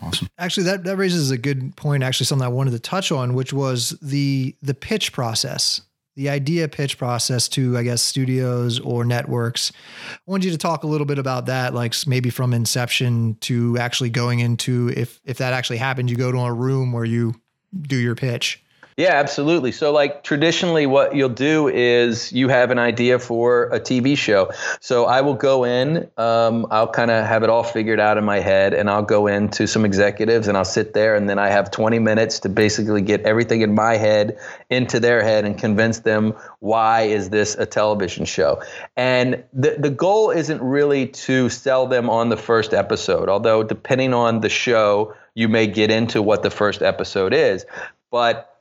[0.03, 0.27] Awesome.
[0.37, 2.03] Actually, that, that raises a good point.
[2.03, 5.81] Actually, something I wanted to touch on, which was the the pitch process,
[6.15, 9.71] the idea pitch process to, I guess, studios or networks.
[10.11, 13.77] I wanted you to talk a little bit about that, like maybe from inception to
[13.77, 17.35] actually going into if if that actually happened, you go to a room where you
[17.81, 18.63] do your pitch.
[18.97, 19.71] Yeah, absolutely.
[19.71, 24.51] So, like traditionally, what you'll do is you have an idea for a TV show.
[24.81, 28.23] So, I will go in, um, I'll kind of have it all figured out in
[28.23, 31.49] my head, and I'll go into some executives and I'll sit there, and then I
[31.49, 34.37] have 20 minutes to basically get everything in my head
[34.69, 38.61] into their head and convince them why is this a television show.
[38.95, 44.13] And the, the goal isn't really to sell them on the first episode, although, depending
[44.13, 47.65] on the show, you may get into what the first episode is.
[48.11, 48.52] But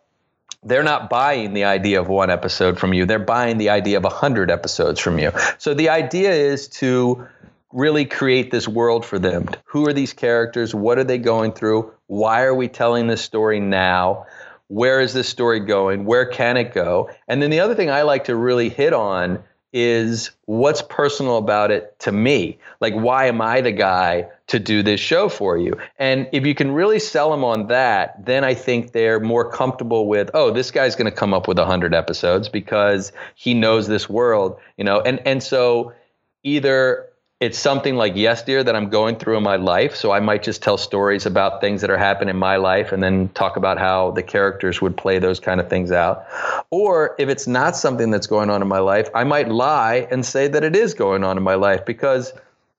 [0.62, 3.04] they're not buying the idea of one episode from you.
[3.04, 5.32] They're buying the idea of a hundred episodes from you.
[5.58, 7.26] So the idea is to
[7.72, 9.48] really create this world for them.
[9.64, 10.74] Who are these characters?
[10.74, 11.92] What are they going through?
[12.06, 14.26] Why are we telling this story now?
[14.68, 16.04] Where is this story going?
[16.04, 17.10] Where can it go?
[17.26, 21.70] And then the other thing I like to really hit on is what's personal about
[21.70, 22.58] it to me?
[22.80, 25.76] Like, why am I the guy to do this show for you?
[25.98, 30.06] And if you can really sell them on that, then I think they're more comfortable
[30.06, 34.08] with, oh, this guy's going to come up with 100 episodes because he knows this
[34.08, 35.00] world, you know?
[35.00, 35.94] And, and so
[36.42, 37.08] either
[37.40, 40.44] it's something like yes dear that i'm going through in my life so i might
[40.44, 43.78] just tell stories about things that are happening in my life and then talk about
[43.78, 46.24] how the characters would play those kind of things out
[46.70, 50.24] or if it's not something that's going on in my life i might lie and
[50.24, 52.32] say that it is going on in my life because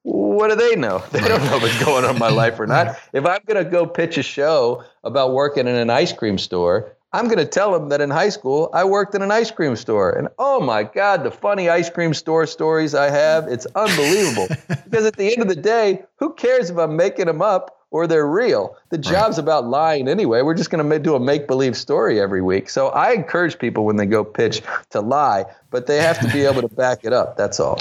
[0.04, 1.04] what do they know?
[1.12, 2.98] They don't know what's going on in my life or not.
[3.14, 6.96] If I'm going to go pitch a show about working in an ice cream store,
[7.14, 9.76] I'm going to tell them that in high school I worked in an ice cream
[9.76, 10.12] store.
[10.12, 14.48] And oh my God, the funny ice cream store stories I have, it's unbelievable.
[14.68, 18.08] because at the end of the day, who cares if I'm making them up or
[18.08, 18.76] they're real?
[18.90, 19.44] The job's right.
[19.44, 20.42] about lying anyway.
[20.42, 22.68] We're just going to do a make believe story every week.
[22.68, 26.44] So I encourage people when they go pitch to lie, but they have to be
[26.46, 27.38] able to back it up.
[27.38, 27.80] That's all.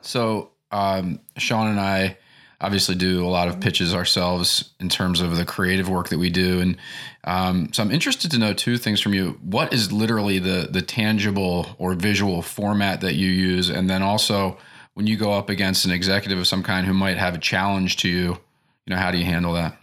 [0.00, 2.18] So um, Sean and I
[2.60, 6.30] obviously do a lot of pitches ourselves in terms of the creative work that we
[6.30, 6.60] do.
[6.60, 6.76] And
[7.24, 9.38] um, so i'm interested to know two things from you.
[9.42, 13.68] What is literally the the tangible or visual format that you use?
[13.68, 14.58] And then also
[14.94, 17.96] when you go up against an executive of some kind who might have a challenge
[17.98, 18.38] to you
[18.86, 19.76] you know how do you handle that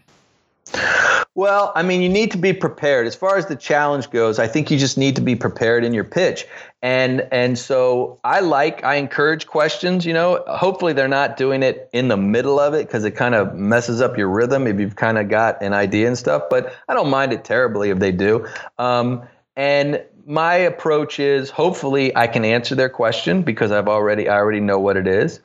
[1.35, 3.07] well, I mean, you need to be prepared.
[3.07, 5.93] As far as the challenge goes, I think you just need to be prepared in
[5.93, 6.45] your pitch.
[6.81, 10.43] And and so I like I encourage questions, you know.
[10.47, 14.01] Hopefully they're not doing it in the middle of it because it kind of messes
[14.01, 17.09] up your rhythm if you've kind of got an idea and stuff, but I don't
[17.09, 18.47] mind it terribly if they do.
[18.77, 19.23] Um,
[19.55, 24.59] and my approach is hopefully I can answer their question because I've already I already
[24.59, 25.39] know what it is.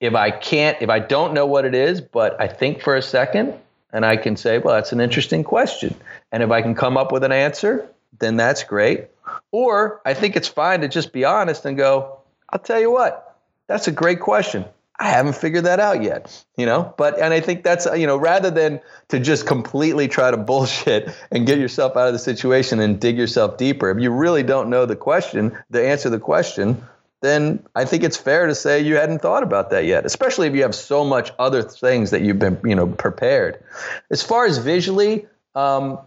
[0.00, 3.02] If I can't, if I don't know what it is, but I think for a
[3.02, 3.54] second,
[3.94, 5.94] and I can say, well, that's an interesting question.
[6.32, 9.06] And if I can come up with an answer, then that's great.
[9.52, 12.18] Or I think it's fine to just be honest and go,
[12.50, 14.64] I'll tell you what, that's a great question.
[14.98, 16.92] I haven't figured that out yet, you know.
[16.96, 21.12] But and I think that's you know rather than to just completely try to bullshit
[21.32, 23.90] and get yourself out of the situation and dig yourself deeper.
[23.90, 26.86] If you really don't know the question, the answer to the question,
[27.24, 30.54] then I think it's fair to say you hadn't thought about that yet, especially if
[30.54, 33.62] you have so much other things that you've been, you know, prepared.
[34.10, 35.98] As far as visually, um,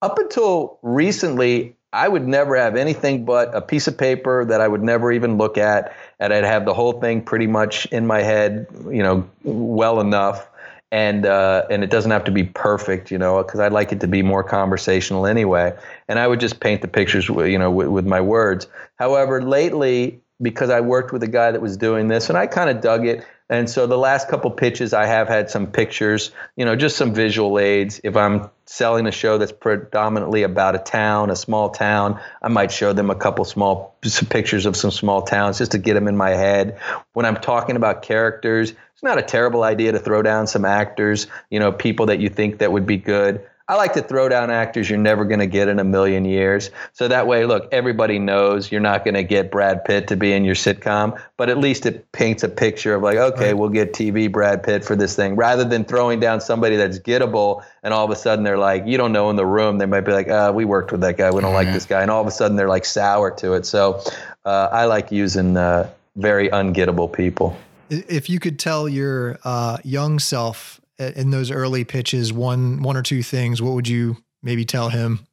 [0.00, 4.68] up until recently, I would never have anything but a piece of paper that I
[4.68, 8.22] would never even look at, and I'd have the whole thing pretty much in my
[8.22, 10.48] head, you know, well enough.
[10.90, 14.00] And uh, and it doesn't have to be perfect, you know, because I'd like it
[14.00, 15.74] to be more conversational anyway.
[16.06, 18.66] And I would just paint the pictures, you know, with, with my words.
[18.96, 22.68] However, lately because I worked with a guy that was doing this and I kind
[22.68, 23.24] of dug it.
[23.48, 27.12] And so the last couple pitches, I have had some pictures, you know, just some
[27.12, 28.00] visual aids.
[28.02, 32.72] If I'm selling a show that's predominantly about a town, a small town, I might
[32.72, 33.94] show them a couple small
[34.30, 36.78] pictures of some small towns just to get them in my head.
[37.12, 41.26] When I'm talking about characters, it's not a terrible idea to throw down some actors,
[41.50, 43.46] you know, people that you think that would be good.
[43.68, 46.70] I like to throw down actors you're never going to get in a million years.
[46.92, 50.32] So that way, look, everybody knows you're not going to get Brad Pitt to be
[50.32, 53.58] in your sitcom, but at least it paints a picture of like, okay, right.
[53.58, 57.62] we'll get TV Brad Pitt for this thing, rather than throwing down somebody that's gettable
[57.82, 60.02] and all of a sudden they're like, you don't know in the room, they might
[60.02, 62.20] be like, uh, we worked with that guy, we don't like this guy, and all
[62.20, 63.64] of a sudden they're like sour to it.
[63.64, 64.02] So
[64.44, 67.56] uh, I like using uh, very ungettable people.
[67.90, 70.80] If you could tell your uh, young self
[71.16, 75.26] in those early pitches one one or two things, what would you maybe tell him?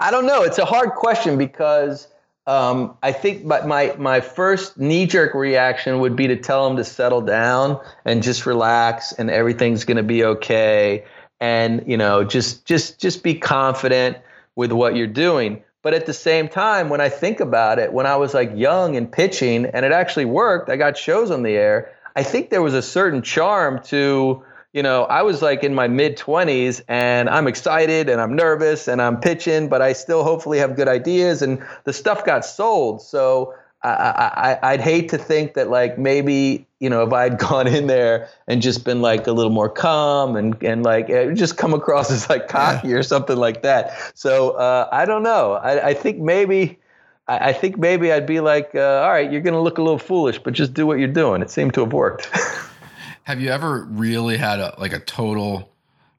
[0.00, 0.42] I don't know.
[0.42, 2.06] It's a hard question because
[2.46, 6.76] um, I think my, my, my first knee jerk reaction would be to tell him
[6.76, 11.04] to settle down and just relax and everything's going to be okay.
[11.40, 14.16] And, you know, just, just, just be confident
[14.56, 15.62] with what you're doing.
[15.82, 18.96] But at the same time, when I think about it, when I was like young
[18.96, 21.92] and pitching and it actually worked, I got shows on the air.
[22.18, 25.86] I think there was a certain charm to, you know, I was like in my
[25.86, 30.58] mid 20s and I'm excited and I'm nervous and I'm pitching, but I still hopefully
[30.58, 33.02] have good ideas and the stuff got sold.
[33.02, 33.54] So
[33.84, 37.86] I, I, would hate to think that like maybe, you know, if I'd gone in
[37.86, 42.10] there and just been like a little more calm and, and like just come across
[42.10, 42.96] as like cocky yeah.
[42.96, 43.96] or something like that.
[44.14, 45.52] So uh, I don't know.
[45.52, 46.80] I, I think maybe
[47.28, 49.82] I, I think maybe I'd be like, uh, all right, you're going to look a
[49.82, 51.42] little foolish, but just do what you're doing.
[51.42, 52.26] It seemed to have worked.
[53.24, 55.70] have you ever really had a like a total,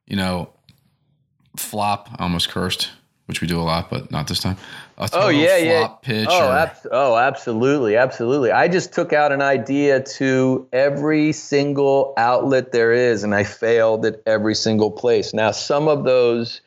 [0.05, 0.53] you know,
[1.57, 2.09] flop?
[2.17, 2.91] I almost cursed,
[3.25, 4.57] which we do a lot, but not this time.
[5.13, 5.87] oh yeah, yeah.
[6.01, 6.71] Pitch oh, or...
[6.91, 8.51] oh, absolutely, absolutely.
[8.51, 14.05] I just took out an idea to every single outlet there is, and I failed
[14.05, 15.33] at every single place.
[15.33, 16.61] Now, some of those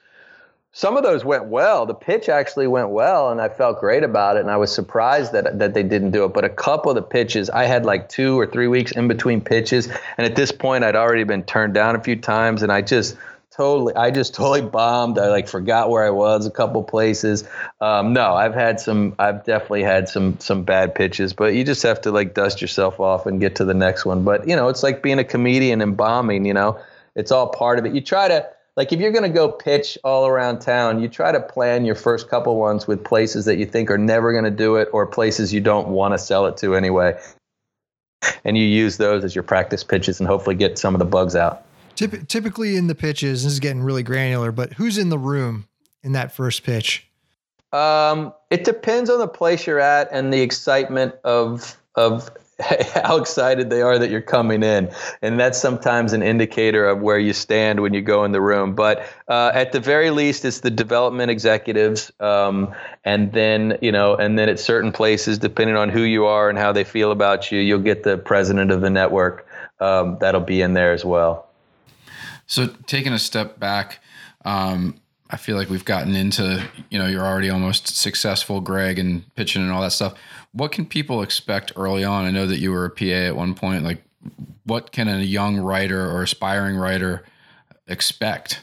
[0.74, 1.85] some of those went well.
[1.85, 4.40] The pitch actually went well, and I felt great about it.
[4.40, 6.32] And I was surprised that that they didn't do it.
[6.32, 9.42] But a couple of the pitches, I had like two or three weeks in between
[9.42, 9.86] pitches,
[10.16, 13.16] and at this point, I'd already been turned down a few times, and I just
[13.51, 15.18] totally, I just totally bombed.
[15.18, 17.44] I like forgot where I was a couple places.
[17.82, 21.82] Um, no, I've had some, I've definitely had some some bad pitches, but you just
[21.82, 24.24] have to like dust yourself off and get to the next one.
[24.24, 26.47] But you know, it's like being a comedian and bombing.
[26.47, 26.80] You know,
[27.14, 27.92] it's all part of it.
[27.92, 31.31] You try to like if you're going to go pitch all around town, you try
[31.33, 34.51] to plan your first couple ones with places that you think are never going to
[34.51, 37.18] do it or places you don't want to sell it to anyway.
[38.45, 41.37] And you use those as your practice pitches and hopefully get some of the bugs
[41.37, 41.64] out.
[41.97, 45.68] Typ- typically in the pitches, this is getting really granular, but who's in the room
[46.03, 47.07] in that first pitch?
[47.73, 52.31] Um, it depends on the place you're at and the excitement of of
[52.94, 54.90] how excited they are that you're coming in.
[55.20, 58.74] And that's sometimes an indicator of where you stand when you go in the room.
[58.74, 62.12] But uh, at the very least, it's the development executives.
[62.20, 66.48] Um, and then, you know, and then at certain places, depending on who you are
[66.48, 69.46] and how they feel about you, you'll get the president of the network
[69.80, 71.48] um, that'll be in there as well.
[72.46, 74.00] So taking a step back,
[74.44, 74.96] um,
[75.33, 79.62] I feel like we've gotten into, you know, you're already almost successful, Greg, and pitching
[79.62, 80.14] and all that stuff.
[80.53, 82.26] What can people expect early on?
[82.26, 83.83] I know that you were a PA at one point.
[83.83, 84.05] Like,
[84.64, 87.24] what can a young writer or aspiring writer
[87.89, 88.61] expect?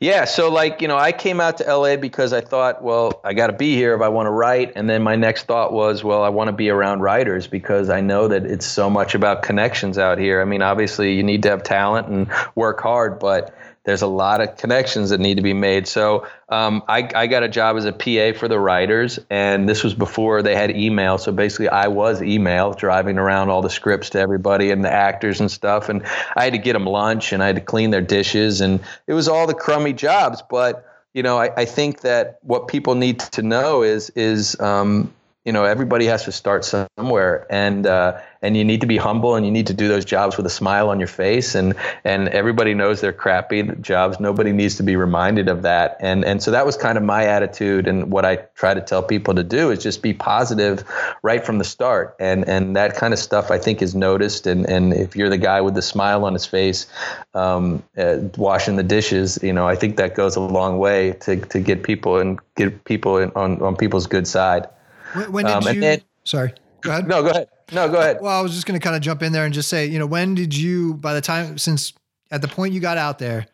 [0.00, 3.32] Yeah, so like, you know, I came out to LA because I thought, well, I
[3.32, 4.72] got to be here if I want to write.
[4.74, 8.00] And then my next thought was, well, I want to be around writers because I
[8.00, 10.42] know that it's so much about connections out here.
[10.42, 14.40] I mean, obviously, you need to have talent and work hard, but there's a lot
[14.40, 15.86] of connections that need to be made.
[15.86, 19.84] So um, I, I, got a job as a PA for the writers, and this
[19.84, 21.18] was before they had email.
[21.18, 25.40] So basically, I was email, driving around all the scripts to everybody and the actors
[25.40, 25.90] and stuff.
[25.90, 26.02] And
[26.34, 29.12] I had to get them lunch, and I had to clean their dishes, and it
[29.12, 30.42] was all the crummy jobs.
[30.48, 35.12] But you know, I, I think that what people need to know is is um,
[35.44, 37.46] you know everybody has to start somewhere.
[37.50, 40.36] And uh, and you need to be humble and you need to do those jobs
[40.36, 41.54] with a smile on your face.
[41.54, 41.74] And
[42.04, 44.20] and everybody knows they're crappy jobs.
[44.20, 45.96] Nobody needs to be reminded of that.
[46.00, 49.02] And and so that was kind of my attitude and what I try to tell
[49.02, 50.84] people to do is just be positive
[51.22, 52.16] right from the start.
[52.18, 54.46] And and that kind of stuff I think is noticed.
[54.46, 56.86] And and if you're the guy with the smile on his face
[57.34, 61.36] um, uh, washing the dishes you know I think that goes a long way to
[61.36, 64.68] to get people and get people on on people's good side
[65.14, 65.80] when, when did um, you?
[65.80, 67.08] Then, sorry, go ahead.
[67.08, 67.48] No, go ahead.
[67.72, 68.18] No, go ahead.
[68.20, 69.98] Well, I was just going to kind of jump in there and just say, you
[69.98, 71.92] know, when did you, by the time, since
[72.30, 73.46] at the point you got out there,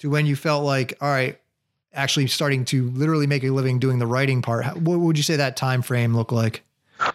[0.00, 1.38] to when you felt like, all right,
[1.94, 5.36] actually starting to literally make a living doing the writing part, what would you say
[5.36, 6.62] that time frame look like?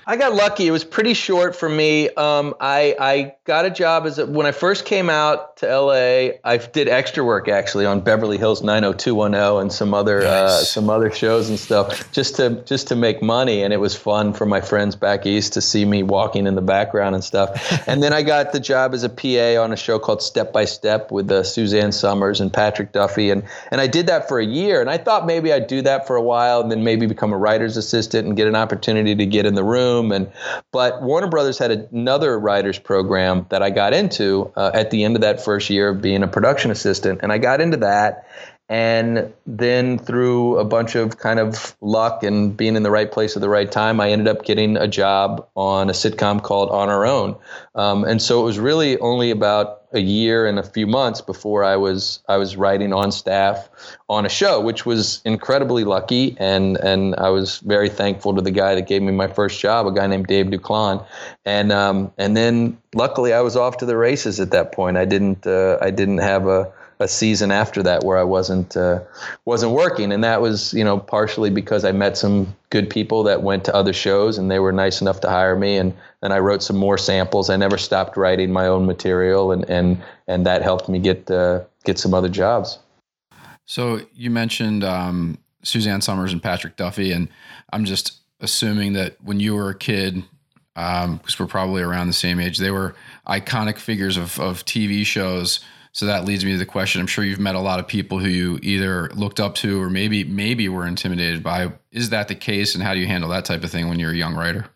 [0.06, 0.68] I got lucky.
[0.68, 2.10] It was pretty short for me.
[2.10, 6.38] Um, I I got a job as a, when I first came out to LA.
[6.44, 10.52] I did extra work actually on Beverly Hills 90210 and some other uh, nice.
[10.52, 13.64] uh, some other shows and stuff just to just to make money.
[13.64, 16.62] And it was fun for my friends back east to see me walking in the
[16.62, 17.84] background and stuff.
[17.88, 20.66] and then I got the job as a PA on a show called Step by
[20.66, 23.30] Step with uh, Suzanne Somers and Patrick Duffy.
[23.30, 24.82] And and I did that for a year.
[24.82, 27.38] And I thought maybe I'd do that for a while and then maybe become a
[27.38, 29.81] writer's assistant and get an opportunity to get in the room.
[30.12, 30.32] And
[30.72, 35.16] but Warner Brothers had another writers program that I got into uh, at the end
[35.16, 38.28] of that first year of being a production assistant, and I got into that.
[38.70, 43.36] And then through a bunch of kind of luck and being in the right place
[43.36, 46.88] at the right time, I ended up getting a job on a sitcom called On
[46.88, 47.36] Our Own.
[47.76, 51.64] Um, and so it was really only about a year and a few months before
[51.64, 53.70] I was I was writing on staff
[54.10, 56.36] on a show, which was incredibly lucky.
[56.40, 59.88] And and I was very thankful to the guy that gave me my first job,
[59.88, 61.06] a guy named Dave Duclon.
[61.46, 64.98] And um, and then luckily I was off to the races at that point.
[64.98, 66.72] I didn't uh, I didn't have a
[67.02, 69.00] a season after that where I wasn't uh,
[69.46, 73.42] wasn't working, and that was you know partially because I met some good people that
[73.42, 76.40] went to other shows and they were nice enough to hire me, and and I
[76.40, 77.50] wrote some more samples.
[77.50, 81.62] I never stopped writing my own material, and and and that helped me get uh,
[81.84, 82.80] get some other jobs.
[83.66, 87.30] So you mentioned um, Suzanne Somers and Patrick Duffy, and
[87.74, 90.24] I'm just assuming that when you were a kid,
[90.76, 92.96] because um, we're probably around the same age, they were
[93.28, 95.62] iconic figures of of TV shows
[95.94, 97.02] so that leads me to the question.
[97.02, 99.90] I'm sure you've met a lot of people who you either looked up to or
[99.90, 101.74] maybe maybe were intimidated by.
[101.92, 104.12] Is that the case, and how do you handle that type of thing when you're
[104.12, 104.68] a young writer?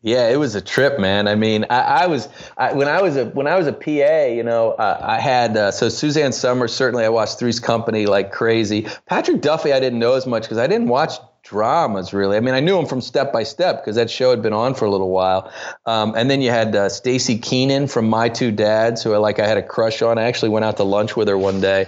[0.00, 1.28] Yeah, it was a trip, man.
[1.28, 4.26] I mean, I, I was I, when I was a when I was a PA.
[4.26, 6.72] You know, uh, I had uh, so Suzanne Somers.
[6.72, 8.86] Certainly, I watched Three's Company like crazy.
[9.06, 11.14] Patrick Duffy, I didn't know as much because I didn't watch
[11.48, 12.36] dramas really.
[12.36, 14.74] I mean, I knew him from Step by Step because that show had been on
[14.74, 15.50] for a little while.
[15.86, 19.38] Um, and then you had uh, Staci Keanan from My Two Dads, who I like
[19.38, 20.18] I had a crush on.
[20.18, 21.86] I actually went out to lunch with her one day,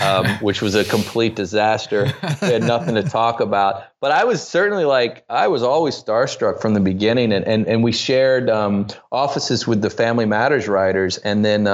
[0.00, 2.12] um, which was a complete disaster.
[2.40, 3.84] We had nothing to talk about.
[4.00, 7.84] But I was certainly like I was always starstruck from the beginning, and and, and
[7.84, 11.66] we shared um, offices with the Family Matters writers, and then.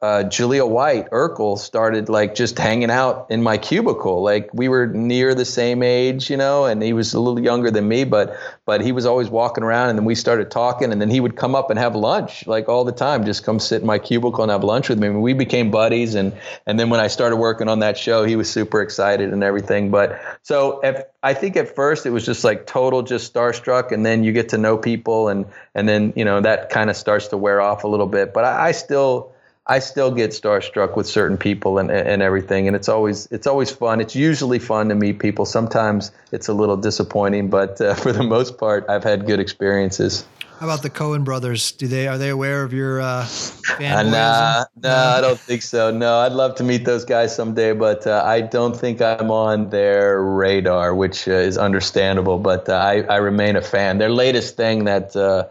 [0.00, 4.22] Uh, Jaleel White, Urkel, started like just hanging out in my cubicle.
[4.22, 7.68] Like we were near the same age, you know, and he was a little younger
[7.68, 11.00] than me, but but he was always walking around, and then we started talking, and
[11.00, 13.80] then he would come up and have lunch like all the time, just come sit
[13.80, 15.08] in my cubicle and have lunch with me.
[15.08, 16.32] And we became buddies, and
[16.64, 19.90] and then when I started working on that show, he was super excited and everything.
[19.90, 24.06] But so if, I think at first it was just like total, just starstruck, and
[24.06, 25.44] then you get to know people, and
[25.74, 28.32] and then you know that kind of starts to wear off a little bit.
[28.32, 29.32] But I, I still
[29.70, 33.70] I still get starstruck with certain people and, and everything, and it's always it's always
[33.70, 34.00] fun.
[34.00, 35.44] It's usually fun to meet people.
[35.44, 40.24] Sometimes it's a little disappointing, but uh, for the most part, I've had good experiences.
[40.58, 41.70] How about the Coen brothers?
[41.70, 43.96] Do they are they aware of your uh, fanboyism?
[43.96, 45.92] Uh, nah, nah, I don't think so.
[45.92, 49.70] No, I'd love to meet those guys someday, but uh, I don't think I'm on
[49.70, 52.40] their radar, which uh, is understandable.
[52.40, 53.98] But uh, I, I remain a fan.
[53.98, 55.46] Their latest thing, that uh,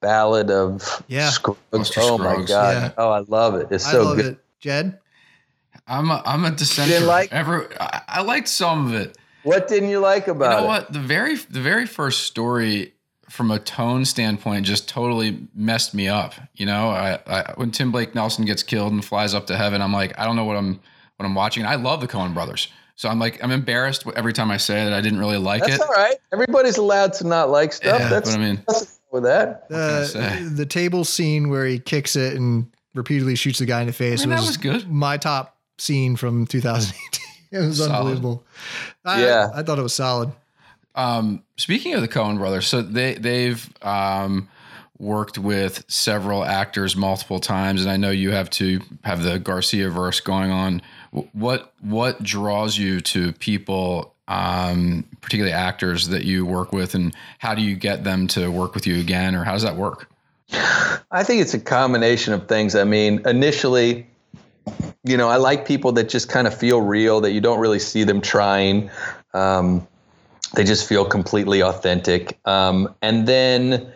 [0.00, 2.92] ballad of yeah, Scruggs, oh my god, yeah.
[2.98, 3.68] oh I love it.
[3.70, 4.26] It's so good.
[4.26, 4.38] It.
[4.58, 4.98] Jed,
[5.86, 6.88] I'm a, I'm a dissenter.
[6.88, 7.32] You didn't like?
[7.32, 9.16] Ever, I, I liked some of it.
[9.44, 10.54] What didn't you like about it?
[10.56, 10.66] You know it?
[10.66, 10.92] what?
[10.92, 12.94] The very the very first story
[13.30, 16.34] from a tone standpoint just totally messed me up.
[16.54, 19.82] You know, I, I, when Tim Blake Nelson gets killed and flies up to heaven,
[19.82, 20.80] I'm like, I don't know what I'm
[21.16, 21.66] what I'm watching.
[21.66, 22.68] I love the Coen brothers.
[22.94, 25.74] So I'm like, I'm embarrassed every time I say that I didn't really like That's
[25.74, 25.78] it.
[25.78, 26.16] That's all right.
[26.32, 28.00] Everybody's allowed to not like stuff.
[28.00, 28.64] Yeah, That's what I mean.
[29.10, 30.12] With that, the,
[30.44, 33.92] uh, the table scene where he kicks it and repeatedly shoots the guy in the
[33.92, 34.90] face I mean, was, was good.
[34.90, 37.00] My top scene from 2018.
[37.52, 37.92] it was solid.
[37.92, 38.44] unbelievable.
[39.04, 40.32] I, yeah, I thought it was solid.
[40.98, 44.48] Um, speaking of the Coen brothers, so they they've um,
[44.98, 49.90] worked with several actors multiple times, and I know you have to have the Garcia
[49.90, 50.82] verse going on.
[51.32, 57.54] What what draws you to people, um, particularly actors that you work with, and how
[57.54, 60.10] do you get them to work with you again, or how does that work?
[61.12, 62.74] I think it's a combination of things.
[62.74, 64.04] I mean, initially,
[65.04, 67.78] you know, I like people that just kind of feel real, that you don't really
[67.78, 68.90] see them trying.
[69.32, 69.86] Um,
[70.54, 72.38] they just feel completely authentic.
[72.44, 73.92] Um, and then,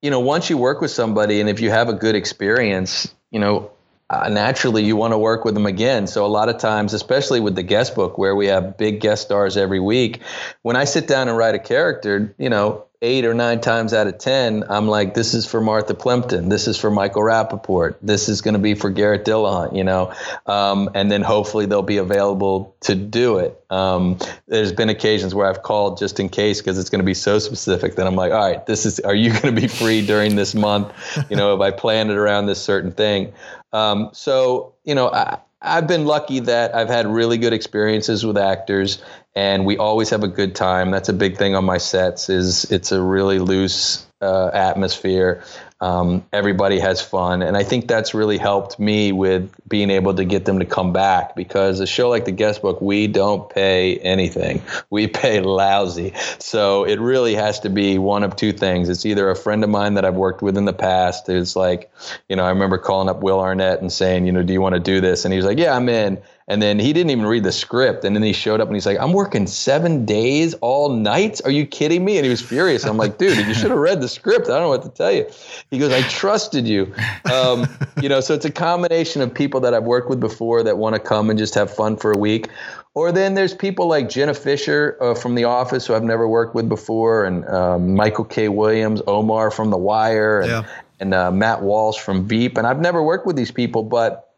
[0.00, 3.38] you know, once you work with somebody and if you have a good experience, you
[3.40, 3.70] know,
[4.10, 6.06] uh, naturally you want to work with them again.
[6.06, 9.22] So a lot of times, especially with the guest book where we have big guest
[9.22, 10.20] stars every week,
[10.62, 14.06] when I sit down and write a character, you know, eight or nine times out
[14.06, 18.28] of ten, I'm like, this is for Martha Plimpton, this is for Michael Rapaport, this
[18.28, 20.12] is going to be for Garrett Dillahunt, you know,
[20.46, 23.60] um, and then hopefully they'll be available to do it.
[23.70, 27.14] Um, there's been occasions where I've called just in case because it's going to be
[27.14, 30.06] so specific that I'm like, all right, this is, are you going to be free
[30.06, 30.92] during this month?
[31.28, 33.32] You know, if I planned it around this certain thing.
[33.72, 38.36] Um, so, you know, I, I've been lucky that I've had really good experiences with
[38.36, 39.02] actors
[39.34, 40.90] and we always have a good time.
[40.90, 42.28] That's a big thing on my sets.
[42.28, 45.42] Is it's a really loose uh, atmosphere.
[45.82, 50.24] Um, everybody has fun, and I think that's really helped me with being able to
[50.24, 51.34] get them to come back.
[51.34, 56.14] Because a show like the Guest Book, we don't pay anything; we pay lousy.
[56.38, 58.88] So it really has to be one of two things.
[58.88, 61.90] It's either a friend of mine that I've worked with in the past is like,
[62.28, 64.76] you know, I remember calling up Will Arnett and saying, you know, do you want
[64.76, 65.24] to do this?
[65.24, 66.22] And he was like, yeah, I'm in.
[66.48, 68.04] And then he didn't even read the script.
[68.04, 71.40] And then he showed up and he's like, I'm working seven days all night.
[71.44, 72.18] Are you kidding me?
[72.18, 72.84] And he was furious.
[72.84, 74.46] I'm like, dude, you should have read the script.
[74.46, 75.26] I don't know what to tell you.
[75.70, 76.92] He goes, I trusted you.
[77.32, 77.66] Um,
[78.02, 80.94] you know, so it's a combination of people that I've worked with before that want
[80.94, 82.48] to come and just have fun for a week.
[82.94, 86.54] Or then there's people like Jenna Fischer uh, from The Office, who I've never worked
[86.54, 88.48] with before, and um, Michael K.
[88.48, 90.66] Williams, Omar from The Wire, and, yeah.
[91.00, 92.58] and uh, Matt Walsh from Veep.
[92.58, 94.31] And I've never worked with these people, but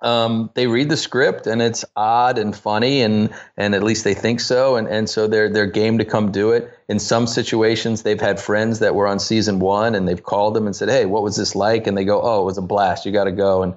[0.00, 4.14] um, they read the script and it's odd and funny and and at least they
[4.14, 4.76] think so.
[4.76, 8.38] And and so they're they're game to come do it in some situations they've had
[8.38, 11.36] friends that were on season one and they've called them and said hey what was
[11.36, 11.86] this like?
[11.86, 13.06] And they go oh it was a blast.
[13.06, 13.62] You got to go.
[13.62, 13.74] And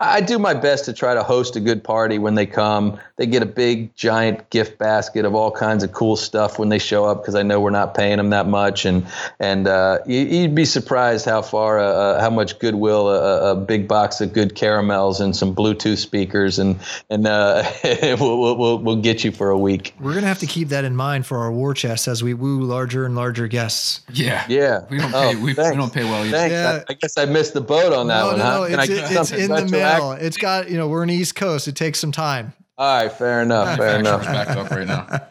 [0.00, 2.98] i do my best to try to host a good party when they come.
[3.16, 6.78] They get a big giant gift basket of all kinds of cool stuff when they
[6.78, 8.84] show up because i know we're not paying them that much.
[8.84, 9.06] And
[9.40, 13.56] and uh, you, would be surprised how far uh, uh, how much goodwill a, a,
[13.56, 16.78] big box of good caramels and some bluetooth speakers and
[17.10, 17.68] and uh,
[18.18, 19.94] we'll, we'll, we'll get you for a week.
[20.00, 22.64] We're gonna have to keep that in mind for our war chest as we woo
[22.64, 24.00] larger and larger guests.
[24.12, 24.84] Yeah, yeah.
[24.88, 25.34] We don't pay.
[25.36, 26.24] Oh, we, we, don't pay well.
[26.24, 26.48] Either.
[26.48, 26.82] Yeah.
[26.88, 28.38] I, I, guess I missed the boat on that no, one.
[28.38, 28.50] No, huh?
[28.50, 30.12] no, it's, it, it's in the mail.
[30.12, 31.68] It's got you know we're in East Coast.
[31.68, 32.52] It takes some time.
[32.78, 33.76] All right, fair enough.
[33.76, 34.22] Fair enough.
[34.24, 35.06] Back up right now.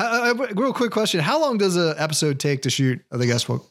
[0.00, 3.48] Uh, real quick question: How long does an episode take to shoot of the guest
[3.48, 3.68] book?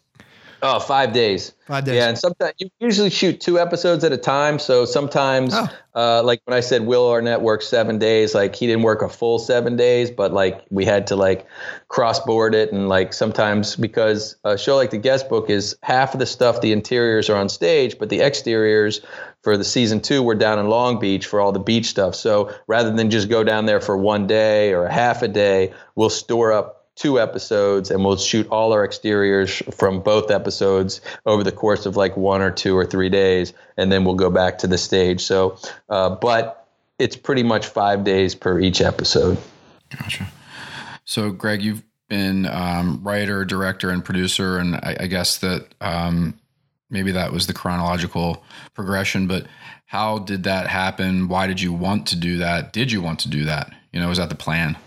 [0.62, 1.54] Oh, five days.
[1.68, 1.96] Five days.
[1.96, 4.58] Yeah, and sometimes you usually shoot two episodes at a time.
[4.58, 5.68] So sometimes, Oh.
[5.94, 9.10] uh, like when I said Will Arnett worked seven days, like he didn't work a
[9.10, 11.46] full seven days, but like we had to like
[11.90, 16.14] cross board it, and like sometimes because a show like the Guest Book is half
[16.14, 19.02] of the stuff, the interiors are on stage, but the exteriors
[19.44, 22.16] for the season two were down in Long Beach for all the beach stuff.
[22.16, 25.72] So rather than just go down there for one day or a half a day,
[25.96, 31.44] we'll store up two episodes and we'll shoot all our exteriors from both episodes over
[31.44, 34.58] the course of like one or two or three days and then we'll go back
[34.58, 35.58] to the stage so
[35.90, 36.68] uh, but
[37.00, 39.38] it's pretty much five days per each episode
[39.90, 40.28] Gotcha.
[41.06, 46.38] So, Greg, you've been um, writer, director, and producer, and I, I guess that um,
[46.90, 48.44] maybe that was the chronological
[48.74, 49.28] progression.
[49.28, 49.48] But
[49.86, 51.28] how did that happen?
[51.28, 52.74] Why did you want to do that?
[52.74, 53.72] Did you want to do that?
[53.94, 54.78] You know, was that the plan?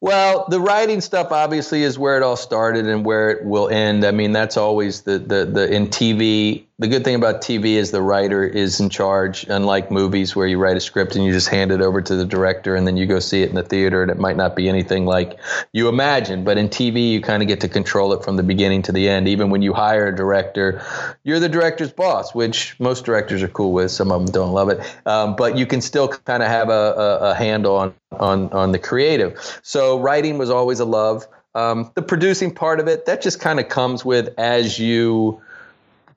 [0.00, 4.04] Well, the writing stuff obviously is where it all started and where it will end.
[4.04, 6.67] I mean, that's always the the the in TV.
[6.80, 10.58] The good thing about TV is the writer is in charge, unlike movies where you
[10.58, 13.04] write a script and you just hand it over to the director and then you
[13.04, 15.40] go see it in the theater and it might not be anything like
[15.72, 16.44] you imagine.
[16.44, 19.08] But in TV, you kind of get to control it from the beginning to the
[19.08, 19.26] end.
[19.26, 20.80] Even when you hire a director,
[21.24, 23.90] you're the director's boss, which most directors are cool with.
[23.90, 26.72] Some of them don't love it, um, but you can still kind of have a,
[26.72, 29.58] a, a handle on on on the creative.
[29.64, 31.26] So writing was always a love.
[31.56, 35.42] Um, the producing part of it that just kind of comes with as you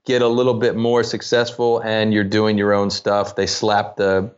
[0.06, 3.36] get a little bit more successful and you're doing your own stuff.
[3.36, 4.32] They slap the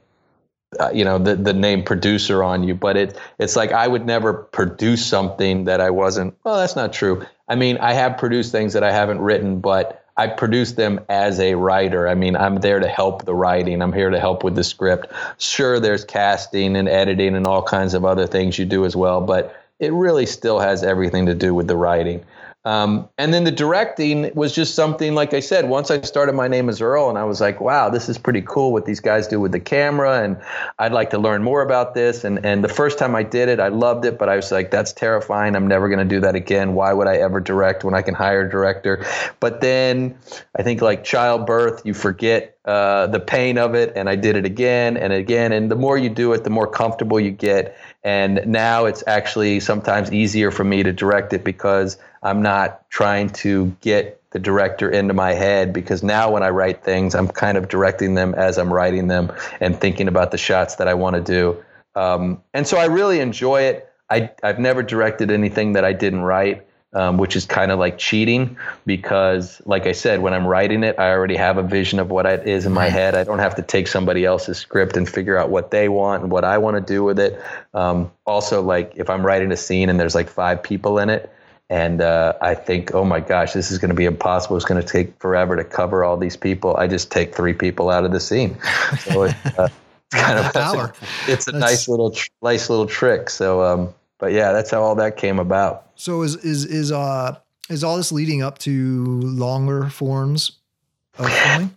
[0.80, 4.06] uh, you know the the name producer on you, but it it's like I would
[4.06, 6.36] never produce something that I wasn't.
[6.44, 7.26] Well, that's not true.
[7.48, 11.40] I mean, I have produced things that I haven't written, but I produce them as
[11.40, 12.08] a writer.
[12.08, 13.82] I mean, I'm there to help the writing.
[13.82, 15.12] I'm here to help with the script.
[15.40, 19.22] Sure, there's casting and editing and all kinds of other things you do as well,
[19.22, 22.24] but it really still has everything to do with the writing.
[22.66, 26.48] Um, and then the directing was just something, like I said, once I started My
[26.48, 29.28] Name is Earl, and I was like, wow, this is pretty cool what these guys
[29.28, 30.38] do with the camera, and
[30.80, 32.24] I'd like to learn more about this.
[32.24, 34.72] And, and the first time I did it, I loved it, but I was like,
[34.72, 35.56] that's terrifying.
[35.56, 36.74] I'm never going to do that again.
[36.74, 39.06] Why would I ever direct when I can hire a director?
[39.42, 40.18] But then
[40.56, 44.46] I think like childbirth, you forget uh, the pain of it, and I did it
[44.46, 45.52] again and again.
[45.52, 47.78] And the more you do it, the more comfortable you get.
[48.06, 53.30] And now it's actually sometimes easier for me to direct it because I'm not trying
[53.30, 57.58] to get the director into my head because now when I write things, I'm kind
[57.58, 61.16] of directing them as I'm writing them and thinking about the shots that I want
[61.16, 61.64] to do.
[61.96, 63.90] Um, and so I really enjoy it.
[64.10, 67.98] I, I've never directed anything that I didn't write, um, which is kind of like
[67.98, 72.10] cheating because, like I said, when I'm writing it, I already have a vision of
[72.10, 73.16] what it is in my head.
[73.16, 76.32] I don't have to take somebody else's script and figure out what they want and
[76.32, 77.40] what I want to do with it.
[77.74, 81.33] Um, also, like if I'm writing a scene and there's like five people in it,
[81.70, 84.56] and uh, I think, oh my gosh, this is going to be impossible.
[84.58, 86.76] It's going to take forever to cover all these people.
[86.78, 88.58] I just take three people out of the scene.
[89.00, 89.70] So it's uh,
[90.12, 90.94] kind of power.
[91.28, 93.30] It's a That's- nice little, tr- nice little trick.
[93.30, 95.90] So, um, but yeah, that's how all that came about.
[95.96, 97.38] So is is is uh
[97.70, 100.60] is all this leading up to longer forms?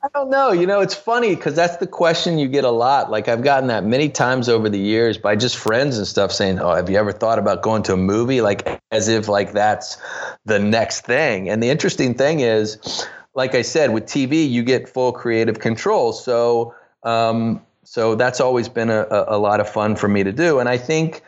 [0.03, 0.53] I don't know.
[0.53, 3.11] You know, it's funny because that's the question you get a lot.
[3.11, 6.59] Like I've gotten that many times over the years by just friends and stuff saying,
[6.59, 9.99] "Oh, have you ever thought about going to a movie?" Like as if like that's
[10.47, 11.51] the next thing.
[11.51, 16.15] And the interesting thing is, like I said, with TV, you get full creative control.
[16.15, 20.33] So, um, so that's always been a, a, a lot of fun for me to
[20.33, 20.61] do.
[20.61, 21.23] And I think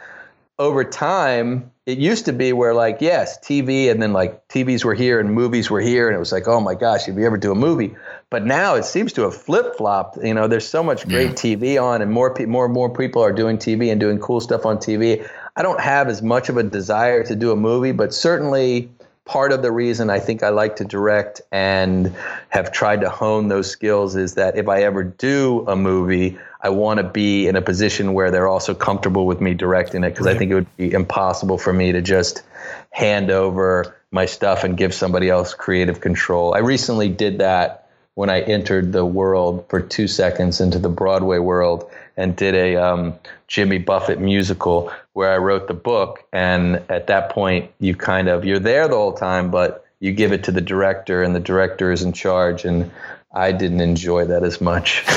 [0.59, 4.93] over time, it used to be where like yes, TV, and then like TVs were
[4.93, 7.39] here and movies were here, and it was like, oh my gosh, if you ever
[7.39, 7.97] do a movie.
[8.29, 10.19] But now it seems to have flip flopped.
[10.23, 13.23] You know, there's so much great TV on, and more pe- more and more people
[13.23, 15.27] are doing TV and doing cool stuff on TV.
[15.57, 18.91] I don't have as much of a desire to do a movie, but certainly
[19.25, 22.15] part of the reason I think I like to direct and
[22.51, 26.71] have tried to hone those skills is that if I ever do a movie, I
[26.71, 30.27] want to be in a position where they're also comfortable with me directing it because
[30.27, 32.43] I think it would be impossible for me to just
[32.91, 36.55] hand over my stuff and give somebody else creative control.
[36.55, 41.39] I recently did that when I entered the world for two seconds into the Broadway
[41.39, 43.15] world and did a um,
[43.47, 46.25] Jimmy Buffett musical where I wrote the book.
[46.33, 50.33] And at that point, you kind of you're there the whole time, but you give
[50.33, 52.65] it to the director, and the director is in charge.
[52.65, 52.91] And
[53.39, 55.05] I didn't enjoy that as much.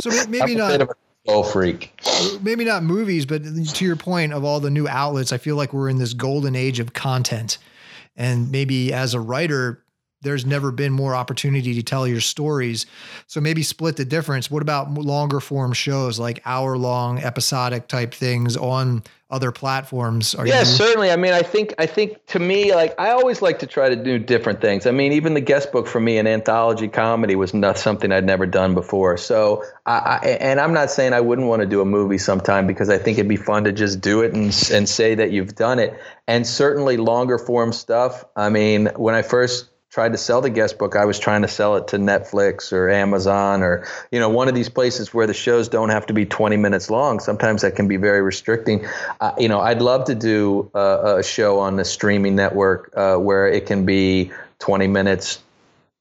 [0.00, 2.00] So maybe not bit of a control freak.
[2.42, 5.72] maybe not movies, but to your point of all the new outlets, I feel like
[5.72, 7.58] we're in this golden age of content.
[8.16, 9.82] And maybe as a writer,
[10.22, 12.86] there's never been more opportunity to tell your stories.
[13.26, 14.50] So maybe split the difference.
[14.50, 20.34] What about longer form shows like hour long episodic type things on other platforms?
[20.34, 21.10] Are yeah, certainly.
[21.10, 23.96] I mean, I think I think to me, like I always like to try to
[23.96, 24.86] do different things.
[24.86, 28.26] I mean, even the guest book for me, an anthology comedy, was not something I'd
[28.26, 29.16] never done before.
[29.16, 32.66] So, I, I and I'm not saying I wouldn't want to do a movie sometime
[32.66, 35.54] because I think it'd be fun to just do it and and say that you've
[35.54, 35.98] done it.
[36.26, 38.24] And certainly longer form stuff.
[38.36, 41.48] I mean, when I first tried to sell the guest book, I was trying to
[41.48, 45.34] sell it to Netflix or Amazon or you know one of these places where the
[45.34, 47.20] shows don't have to be 20 minutes long.
[47.20, 48.86] Sometimes that can be very restricting.
[49.20, 53.16] Uh, you know, I'd love to do a, a show on the streaming network uh,
[53.16, 54.30] where it can be
[54.60, 55.42] 20 minutes.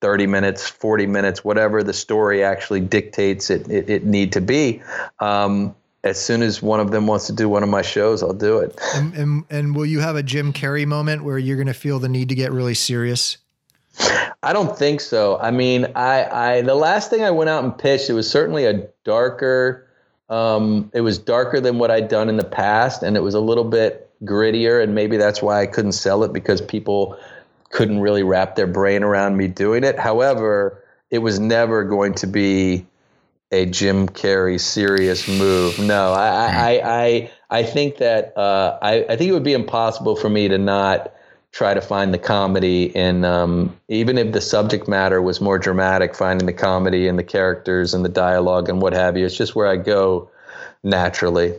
[0.02, 4.82] 30 minutes, 40 minutes, whatever the story actually dictates it, it, it need to be.
[5.20, 5.76] Um,
[6.06, 8.60] as soon as one of them wants to do one of my shows, I'll do
[8.60, 8.80] it.
[8.96, 12.00] And, and, and will you have a Jim Carrey moment where you're going to feel
[12.00, 13.40] the need to get really serious?
[14.00, 15.38] I don't think so.
[15.40, 18.66] I mean, I, I the last thing I went out and pitched, it was certainly
[18.66, 19.88] a darker.
[20.30, 23.40] Um, it was darker than what I'd done in the past, and it was a
[23.40, 27.18] little bit grittier, and maybe that's why I couldn't sell it because people
[27.72, 30.00] couldn't really wrap their brain around me doing it.
[30.00, 32.86] However, it was never going to be
[33.52, 35.80] a Jim Carrey serious move.
[35.80, 40.16] No, I I I, I think that uh, I I think it would be impossible
[40.16, 41.14] for me to not
[41.52, 46.16] try to find the comedy in um, even if the subject matter was more dramatic
[46.16, 49.56] finding the comedy and the characters and the dialogue and what have you it's just
[49.56, 50.30] where i go
[50.84, 51.54] naturally.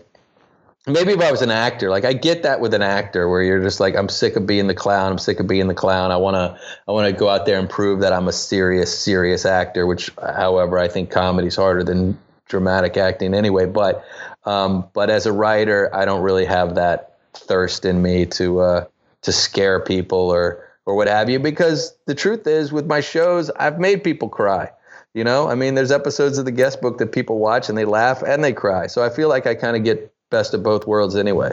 [0.87, 3.63] Maybe if i was an actor like i get that with an actor where you're
[3.63, 6.11] just like i'm sick of being the clown i'm sick of being the clown.
[6.11, 8.97] I want to i want to go out there and prove that i'm a serious
[8.97, 13.67] serious actor which however i think comedy's harder than dramatic acting anyway.
[13.67, 14.05] But
[14.45, 18.85] um, but as a writer i don't really have that thirst in me to uh,
[19.23, 23.51] to scare people or or what have you because the truth is with my shows
[23.51, 24.71] I've made people cry.
[25.15, 27.85] You know, I mean there's episodes of the guest book that people watch and they
[27.85, 28.87] laugh and they cry.
[28.87, 31.53] So I feel like I kind of get best of both worlds anyway.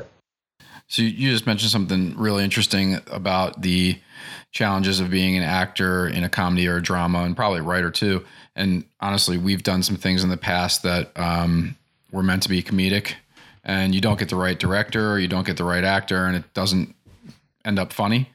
[0.88, 4.00] So you just mentioned something really interesting about the
[4.52, 7.92] challenges of being an actor in a comedy or a drama and probably a writer
[7.92, 8.26] too.
[8.56, 11.76] And honestly, we've done some things in the past that um,
[12.12, 13.14] were meant to be comedic
[13.64, 16.38] and you don't get the right director or you don't get the right actor and
[16.38, 16.96] it doesn't
[17.68, 18.30] end up funny.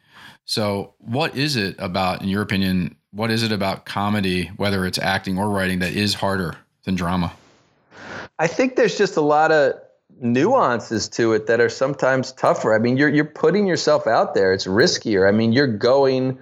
[0.45, 4.99] So, what is it about, in your opinion, what is it about comedy, whether it's
[4.99, 7.33] acting or writing, that is harder than drama?
[8.39, 9.75] I think there's just a lot of
[10.21, 12.75] nuances to it that are sometimes tougher.
[12.75, 14.53] I mean, you're you're putting yourself out there.
[14.53, 15.29] It's riskier.
[15.29, 16.39] I mean, you're going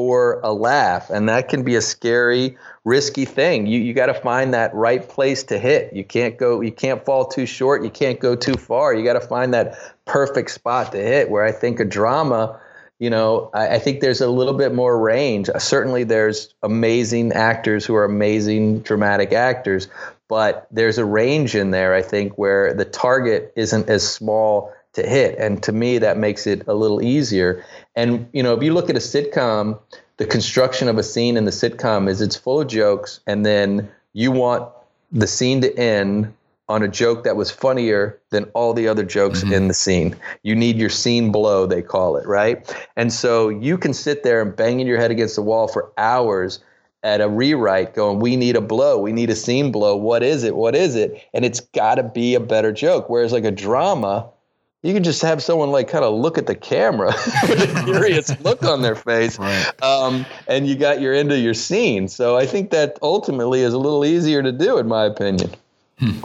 [0.00, 3.66] for a laugh, and that can be a scary, risky thing.
[3.66, 5.92] You you got to find that right place to hit.
[5.92, 6.62] You can't go.
[6.62, 7.84] You can't fall too short.
[7.84, 8.94] You can't go too far.
[8.94, 9.76] You got to find that
[10.06, 11.28] perfect spot to hit.
[11.28, 12.58] Where I think a drama,
[12.98, 15.50] you know, I, I, think there's a little bit more range.
[15.50, 19.86] Uh, certainly, there's amazing actors who are amazing dramatic actors,
[20.28, 21.92] but there's a range in there.
[21.92, 26.46] I think where the target isn't as small to hit, and to me, that makes
[26.46, 27.62] it a little easier.
[28.00, 29.78] And you know, if you look at a sitcom,
[30.16, 33.90] the construction of a scene in the sitcom is it's full of jokes, and then
[34.14, 34.72] you want
[35.12, 36.32] the scene to end
[36.66, 39.52] on a joke that was funnier than all the other jokes mm-hmm.
[39.52, 40.16] in the scene.
[40.42, 42.74] You need your scene blow, they call it, right?
[42.96, 46.60] And so you can sit there and banging your head against the wall for hours
[47.02, 49.94] at a rewrite going, we need a blow, we need a scene blow.
[49.96, 50.56] What is it?
[50.56, 51.22] What is it?
[51.34, 53.10] And it's got to be a better joke.
[53.10, 54.30] Whereas like a drama,
[54.82, 57.08] you can just have someone like kind of look at the camera
[57.48, 59.82] with a curious look on their face, right.
[59.82, 62.08] um, and you got your end of your scene.
[62.08, 65.50] So I think that ultimately is a little easier to do, in my opinion.
[65.98, 66.20] Hmm.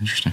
[0.00, 0.32] Interesting.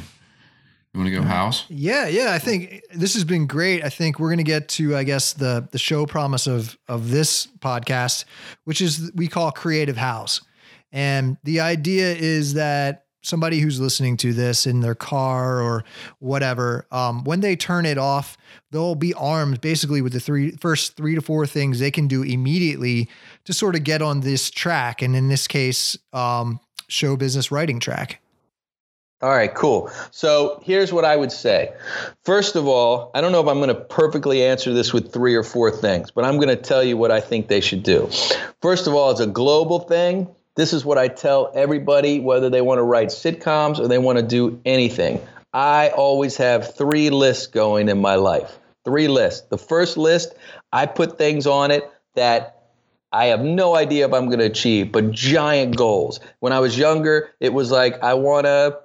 [0.93, 1.65] You want to go house?
[1.69, 2.33] Yeah, yeah.
[2.33, 3.83] I think this has been great.
[3.83, 7.11] I think we're going to get to, I guess, the the show promise of of
[7.11, 8.25] this podcast,
[8.63, 10.41] which is we call Creative House,
[10.91, 15.83] and the idea is that somebody who's listening to this in their car or
[16.19, 18.37] whatever, um, when they turn it off,
[18.71, 22.23] they'll be armed basically with the three first three to four things they can do
[22.23, 23.09] immediately
[23.45, 27.79] to sort of get on this track, and in this case, um, show business writing
[27.79, 28.21] track.
[29.21, 29.91] All right, cool.
[30.11, 31.73] So here's what I would say.
[32.23, 35.35] First of all, I don't know if I'm going to perfectly answer this with three
[35.35, 38.09] or four things, but I'm going to tell you what I think they should do.
[38.61, 40.33] First of all, it's a global thing.
[40.59, 44.17] This is what I tell everybody, whether they want to write sitcoms or they want
[44.17, 45.25] to do anything.
[45.53, 48.59] I always have three lists going in my life.
[48.83, 49.47] Three lists.
[49.47, 50.33] The first list,
[50.73, 52.71] I put things on it that
[53.13, 56.19] I have no idea if I'm going to achieve, but giant goals.
[56.41, 58.79] When I was younger, it was like, I want to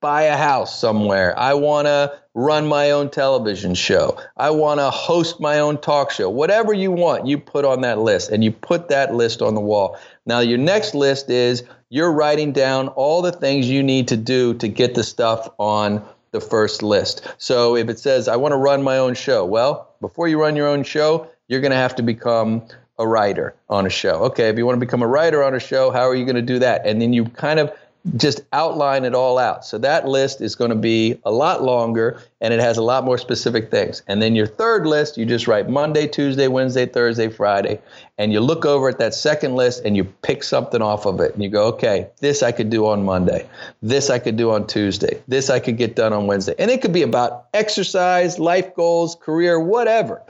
[0.00, 1.38] buy a house somewhere.
[1.38, 4.18] I want to run my own television show.
[4.36, 6.30] I want to host my own talk show.
[6.30, 9.60] Whatever you want, you put on that list and you put that list on the
[9.60, 9.98] wall.
[10.26, 14.54] Now, your next list is you're writing down all the things you need to do
[14.54, 17.26] to get the stuff on the first list.
[17.38, 20.56] So if it says, I want to run my own show, well, before you run
[20.56, 22.62] your own show, you're going to have to become
[22.98, 24.24] a writer on a show.
[24.24, 26.36] Okay, if you want to become a writer on a show, how are you going
[26.36, 26.86] to do that?
[26.86, 27.72] And then you kind of
[28.16, 29.64] just outline it all out.
[29.64, 33.04] So that list is going to be a lot longer and it has a lot
[33.04, 34.02] more specific things.
[34.06, 37.78] And then your third list, you just write Monday, Tuesday, Wednesday, Thursday, Friday,
[38.16, 41.34] and you look over at that second list and you pick something off of it
[41.34, 43.46] and you go, okay, this I could do on Monday.
[43.82, 45.22] This I could do on Tuesday.
[45.28, 46.54] This I could get done on Wednesday.
[46.58, 50.22] And it could be about exercise, life goals, career, whatever.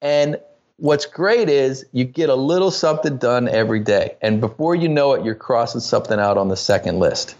[0.00, 0.38] And
[0.82, 4.16] what's great is you get a little something done every day.
[4.20, 7.36] And before you know it, you're crossing something out on the second list.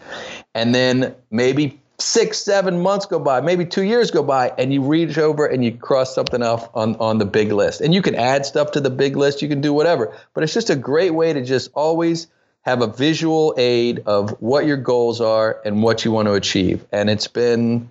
[0.54, 4.80] And then maybe six, seven months go by, maybe two years go by, and you
[4.80, 7.80] reach over and you cross something off on, on the big list.
[7.80, 10.16] And you can add stuff to the big list, you can do whatever.
[10.34, 12.28] But it's just a great way to just always
[12.60, 16.86] have a visual aid of what your goals are and what you want to achieve.
[16.92, 17.88] And it's been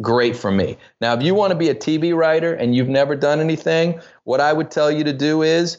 [0.00, 0.76] great for me.
[1.00, 4.40] Now, if you want to be a TV writer and you've never done anything, what
[4.40, 5.78] I would tell you to do is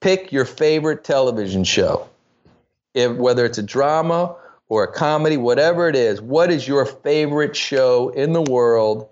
[0.00, 2.08] pick your favorite television show.
[2.94, 4.36] If, whether it's a drama
[4.68, 9.08] or a comedy, whatever it is, what is your favorite show in the world?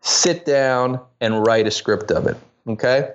[0.00, 2.36] Sit down and write a script of it.
[2.66, 3.12] Okay?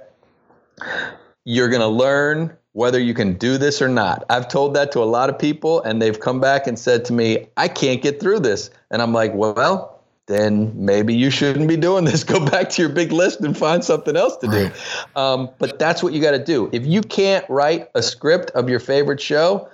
[1.43, 4.25] You're going to learn whether you can do this or not.
[4.29, 7.13] I've told that to a lot of people, and they've come back and said to
[7.13, 8.69] me, I can't get through this.
[8.91, 9.94] And I'm like, well,
[10.27, 12.23] then maybe you shouldn't be doing this.
[12.35, 14.71] Go back to your big list and find something else to do.
[15.15, 16.69] Um, but that's what you got to do.
[16.73, 19.69] If you can't write a script of your favorite show,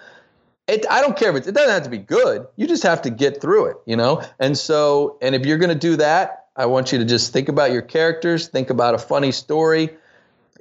[0.67, 2.45] it, I don't care if it, it doesn't have to be good.
[2.55, 4.23] You just have to get through it, you know?
[4.39, 7.49] And so, and if you're going to do that, I want you to just think
[7.49, 9.89] about your characters, think about a funny story,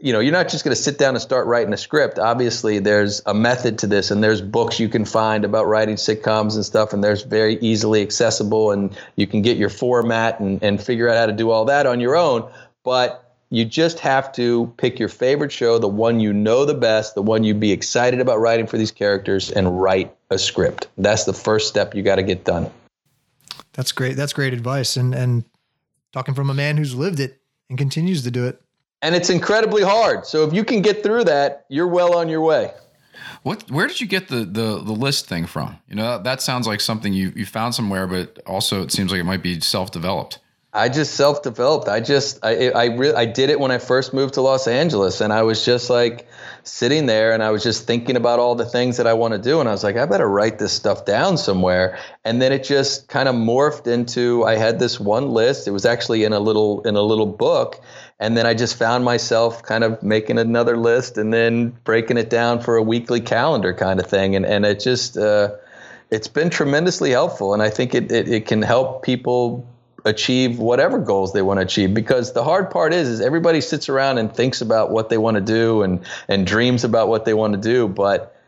[0.01, 2.19] you know, you're not just going to sit down and start writing a script.
[2.19, 6.55] Obviously, there's a method to this, and there's books you can find about writing sitcoms
[6.55, 10.83] and stuff, and there's very easily accessible, and you can get your format and, and
[10.83, 12.51] figure out how to do all that on your own.
[12.83, 17.15] But you just have to pick your favorite show, the one you know the best,
[17.15, 20.89] the one you'd be excited about writing for these characters, and write a script.
[20.97, 22.71] That's the first step you got to get done.
[23.75, 24.17] That's great.
[24.17, 24.97] That's great advice.
[24.97, 25.45] And and
[26.13, 28.63] talking from a man who's lived it and continues to do it
[29.03, 30.27] and it's incredibly hard.
[30.27, 32.73] So if you can get through that, you're well on your way.
[33.43, 33.71] What?
[33.71, 35.79] Where did you get the the, the list thing from?
[35.89, 39.11] You know, that, that sounds like something you you found somewhere, but also it seems
[39.13, 40.39] like it might be self developed.
[40.73, 41.89] I just self developed.
[41.89, 45.21] I just I I re- I did it when I first moved to Los Angeles,
[45.21, 46.29] and I was just like
[46.63, 49.39] sitting there, and I was just thinking about all the things that I want to
[49.39, 51.99] do, and I was like, I better write this stuff down somewhere.
[52.25, 55.67] And then it just kind of morphed into I had this one list.
[55.67, 57.81] It was actually in a little in a little book,
[58.21, 62.29] and then I just found myself kind of making another list and then breaking it
[62.29, 64.37] down for a weekly calendar kind of thing.
[64.37, 65.53] And, and it just, uh,
[66.11, 67.55] it's been tremendously helpful.
[67.55, 69.67] And I think it, it, it can help people
[70.05, 73.89] achieve whatever goals they want to achieve because the hard part is is everybody sits
[73.89, 77.35] around and thinks about what they want to do and and dreams about what they
[77.35, 78.40] want to do but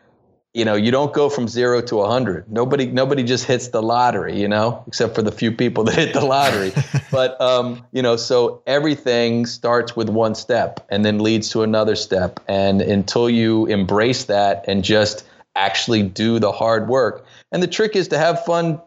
[0.55, 2.51] you know, you don't go from zero to a hundred.
[2.51, 6.13] Nobody, nobody just hits the lottery, you know, except for the few people that hit
[6.13, 6.73] the lottery.
[7.11, 11.97] but um, you know, so everything starts with one step and then leads to another
[11.97, 12.41] step.
[12.49, 15.25] And until you embrace that and just
[15.57, 18.81] actually do the hard work, and the trick is to have fun,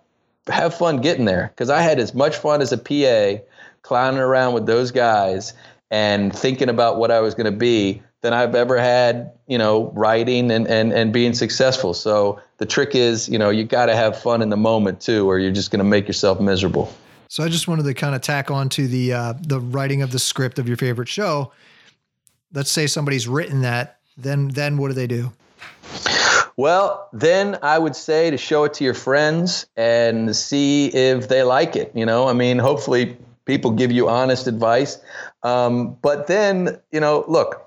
[0.48, 1.52] have fun getting there.
[1.54, 3.44] Because I had as much fun as a PA
[3.82, 5.54] clowning around with those guys
[5.90, 9.92] and thinking about what I was going to be than I've ever had, you know,
[9.94, 11.94] writing and, and, and being successful.
[11.94, 15.30] So the trick is, you know, you got to have fun in the moment too,
[15.30, 16.92] or you're just going to make yourself miserable.
[17.28, 20.10] So I just wanted to kind of tack on to the uh, the writing of
[20.10, 21.52] the script of your favorite show.
[22.52, 25.32] Let's say somebody's written that, then then what do they do?
[26.58, 31.44] Well, then I would say to show it to your friends and see if they
[31.44, 31.92] like it.
[31.94, 34.98] You know, I mean, hopefully people give you honest advice.
[35.44, 37.65] Um, but then, you know, look,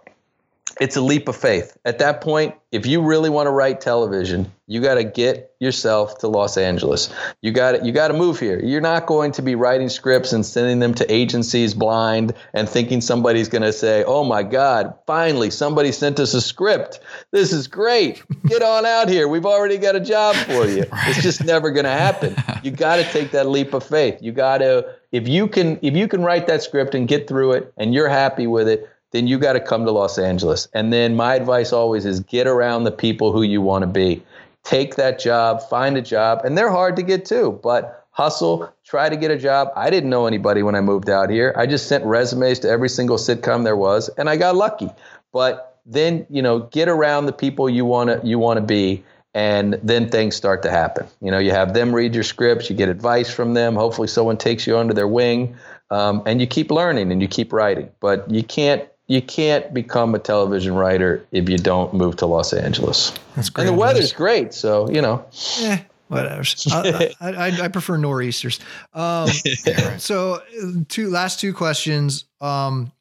[0.81, 1.76] it's a leap of faith.
[1.85, 6.18] At that point, if you really want to write television, you got to get yourself
[6.18, 7.12] to Los Angeles.
[7.41, 8.61] You got to you got to move here.
[8.61, 13.01] You're not going to be writing scripts and sending them to agencies blind and thinking
[13.01, 17.01] somebody's going to say, "Oh my god, finally somebody sent us a script.
[17.33, 18.22] This is great.
[18.47, 19.26] Get on out here.
[19.26, 22.37] We've already got a job for you." It's just never going to happen.
[22.62, 24.18] You got to take that leap of faith.
[24.20, 27.53] You got to if you can if you can write that script and get through
[27.53, 30.69] it and you're happy with it, then you got to come to Los Angeles.
[30.75, 34.23] And then my advice always is get around the people who you want to be.
[34.65, 37.59] take that job, find a job, and they're hard to get too.
[37.63, 39.69] But hustle, try to get a job.
[39.77, 41.55] I didn't know anybody when I moved out here.
[41.57, 44.91] I just sent resumes to every single sitcom there was, and I got lucky.
[45.33, 49.03] But then, you know, get around the people you want to you want to be
[49.35, 51.07] and then things start to happen.
[51.21, 53.75] You know, you have them read your scripts, you get advice from them.
[53.75, 55.57] Hopefully, someone takes you under their wing,
[55.91, 57.91] um, and you keep learning and you keep writing.
[58.01, 62.53] But you can't you can't become a television writer if you don't move to Los
[62.53, 63.13] Angeles.
[63.35, 63.67] That's great.
[63.67, 65.25] And the weather's great, so you know.
[65.61, 65.79] Eh,
[66.09, 66.43] whatever.
[66.71, 68.61] I, I, I, prefer nor'easters.
[68.95, 69.29] Um,
[69.99, 70.43] so,
[70.89, 72.25] two last two questions.
[72.41, 72.93] Um,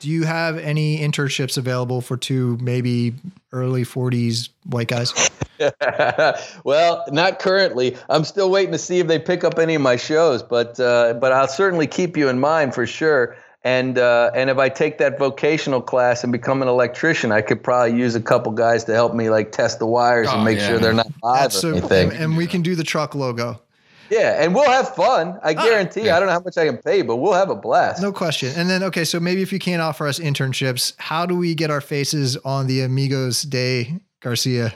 [0.00, 3.14] do you have any internships available for two maybe
[3.52, 5.14] early 40s white guys?
[6.64, 7.96] well, not currently.
[8.08, 11.14] I'm still waiting to see if they pick up any of my shows, but uh,
[11.14, 13.36] but I'll certainly keep you in mind for sure.
[13.64, 17.62] And uh, and if I take that vocational class and become an electrician, I could
[17.62, 20.58] probably use a couple guys to help me like test the wires oh, and make
[20.58, 20.68] yeah.
[20.68, 22.12] sure they're not live or anything.
[22.12, 23.60] And we can do the truck logo.
[24.10, 25.38] Yeah, and we'll have fun.
[25.42, 26.02] I ah, guarantee.
[26.02, 26.16] yeah.
[26.16, 28.02] I don't know how much I can pay, but we'll have a blast.
[28.02, 28.52] No question.
[28.56, 31.70] And then, okay, so maybe if you can't offer us internships, how do we get
[31.70, 34.74] our faces on the Amigos de Garcia?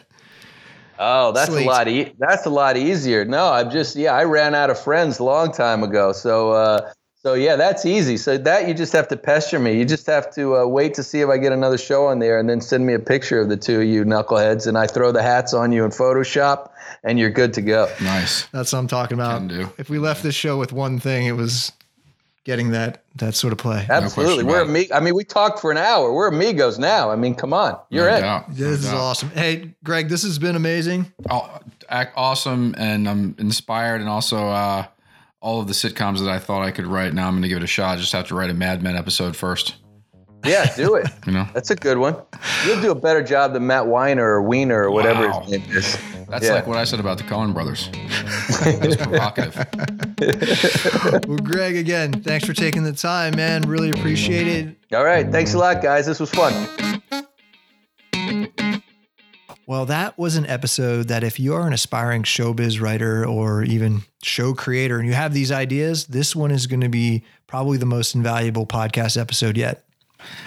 [0.99, 1.67] Oh, that's slate?
[1.67, 1.89] a lot.
[1.89, 3.27] E- that's a lot easier.
[3.27, 4.15] No, I'm just yeah.
[4.15, 6.91] I ran out of friends a long time ago, so uh,
[7.27, 8.17] so yeah, that's easy.
[8.19, 9.77] So that you just have to pester me.
[9.77, 12.39] You just have to uh, wait to see if I get another show on there,
[12.39, 15.11] and then send me a picture of the two of you knuckleheads, and I throw
[15.11, 16.71] the hats on you in Photoshop,
[17.03, 17.93] and you're good to go.
[18.01, 18.47] Nice.
[18.53, 19.39] That's what I'm talking about.
[19.39, 19.73] Can do.
[19.77, 21.73] If we left this show with one thing, it was
[22.45, 23.85] getting that that sort of play.
[23.91, 24.97] Absolutely, no we're amigos.
[24.97, 26.13] I mean, we talked for an hour.
[26.13, 27.11] We're amigos now.
[27.11, 28.23] I mean, come on, you're no in.
[28.23, 28.45] Doubt.
[28.51, 28.97] This no is doubt.
[28.99, 29.31] awesome.
[29.31, 31.13] Hey, Greg, this has been amazing.
[31.29, 31.59] Oh,
[31.91, 34.47] awesome, and I'm inspired, and also.
[34.47, 34.87] uh
[35.47, 37.15] all of the sitcoms that I thought I could write.
[37.15, 37.97] Now I'm going to give it a shot.
[37.97, 39.77] I just have to write a Mad Men episode first.
[40.45, 41.07] Yeah, do it.
[41.27, 42.17] you know, that's a good one.
[42.67, 45.43] You'll do a better job than Matt Weiner or Weiner or whatever wow.
[45.43, 45.99] his name is.
[46.29, 46.55] That's yeah.
[46.55, 47.89] like what I said about the Coen brothers.
[48.69, 49.55] It's provocative.
[51.29, 53.63] well, Greg, again, thanks for taking the time, man.
[53.63, 54.77] Really appreciate it.
[54.93, 55.31] All right.
[55.31, 56.07] Thanks a lot, guys.
[56.07, 56.96] This was fun.
[59.69, 64.03] Well, that was an episode that if you are an aspiring showbiz writer or even
[64.23, 67.85] show creator and you have these ideas, this one is going to be probably the
[67.85, 69.85] most invaluable podcast episode yet.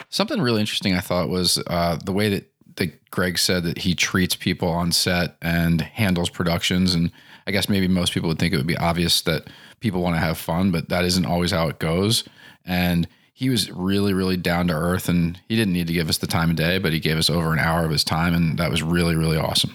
[0.10, 3.94] Something really interesting I thought was uh, the way that, that Greg said that he
[3.94, 6.94] treats people on set and handles productions.
[6.94, 7.12] And
[7.46, 9.48] I guess maybe most people would think it would be obvious that
[9.82, 12.24] people want to have fun, but that isn't always how it goes.
[12.66, 13.06] And
[13.40, 16.28] he was really, really down to earth, and he didn't need to give us the
[16.28, 18.70] time of day, but he gave us over an hour of his time, and that
[18.70, 19.74] was really, really awesome.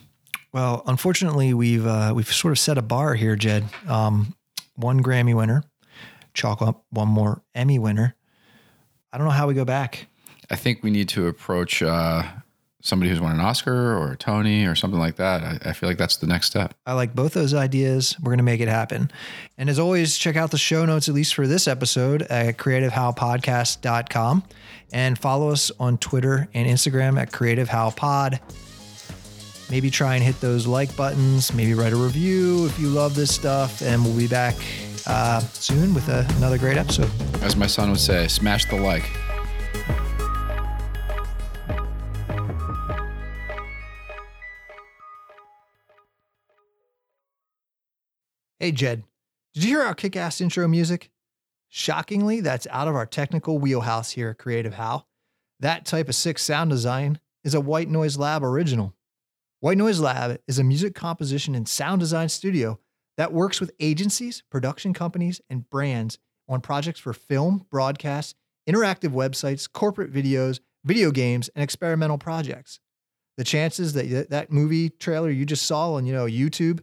[0.53, 3.65] Well, unfortunately, we've uh, we've sort of set a bar here, Jed.
[3.89, 4.37] Um,
[4.75, 5.65] one Grammy winner,
[6.35, 8.15] chalk up one more Emmy winner.
[9.11, 10.09] I don't know how we go back.
[10.51, 12.23] I think we need to approach uh,
[12.85, 15.43] somebody who's won an Oscar or a Tony or something like that.
[15.43, 16.75] I, I, feel like that's the next step.
[16.87, 18.15] I like both those ideas.
[18.21, 19.11] We're going to make it happen.
[19.57, 24.45] And as always, check out the show notes, at least for this episode, at creativehowpodcast.com
[24.93, 28.39] and follow us on Twitter and Instagram at creativehowpod.
[29.71, 33.35] Maybe try and hit those like buttons, maybe write a review if you love this
[33.35, 34.55] stuff, and we'll be back
[35.07, 37.11] uh, soon with a, another great episode.
[37.43, 39.11] As my son would say, smash the like.
[48.61, 49.03] Hey, Jed,
[49.53, 51.11] did you hear our kick ass intro music?
[51.69, 55.07] Shockingly, that's out of our technical wheelhouse here at Creative How.
[55.59, 58.95] That type of sick sound design is a White Noise Lab original.
[59.59, 62.79] White Noise Lab is a music composition and sound design studio
[63.17, 68.37] that works with agencies, production companies, and brands on projects for film, broadcast,
[68.69, 72.79] interactive websites, corporate videos, video games, and experimental projects.
[73.37, 76.83] The chances that that movie trailer you just saw on, you know, YouTube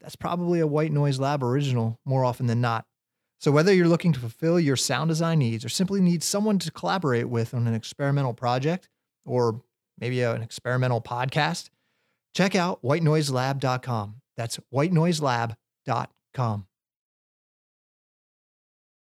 [0.00, 2.86] that's probably a White Noise Lab original more often than not.
[3.38, 6.70] So, whether you're looking to fulfill your sound design needs or simply need someone to
[6.70, 8.88] collaborate with on an experimental project
[9.24, 9.62] or
[9.98, 11.70] maybe an experimental podcast,
[12.34, 14.16] check out whitenoiselab.com.
[14.36, 16.66] That's whitenoiselab.com.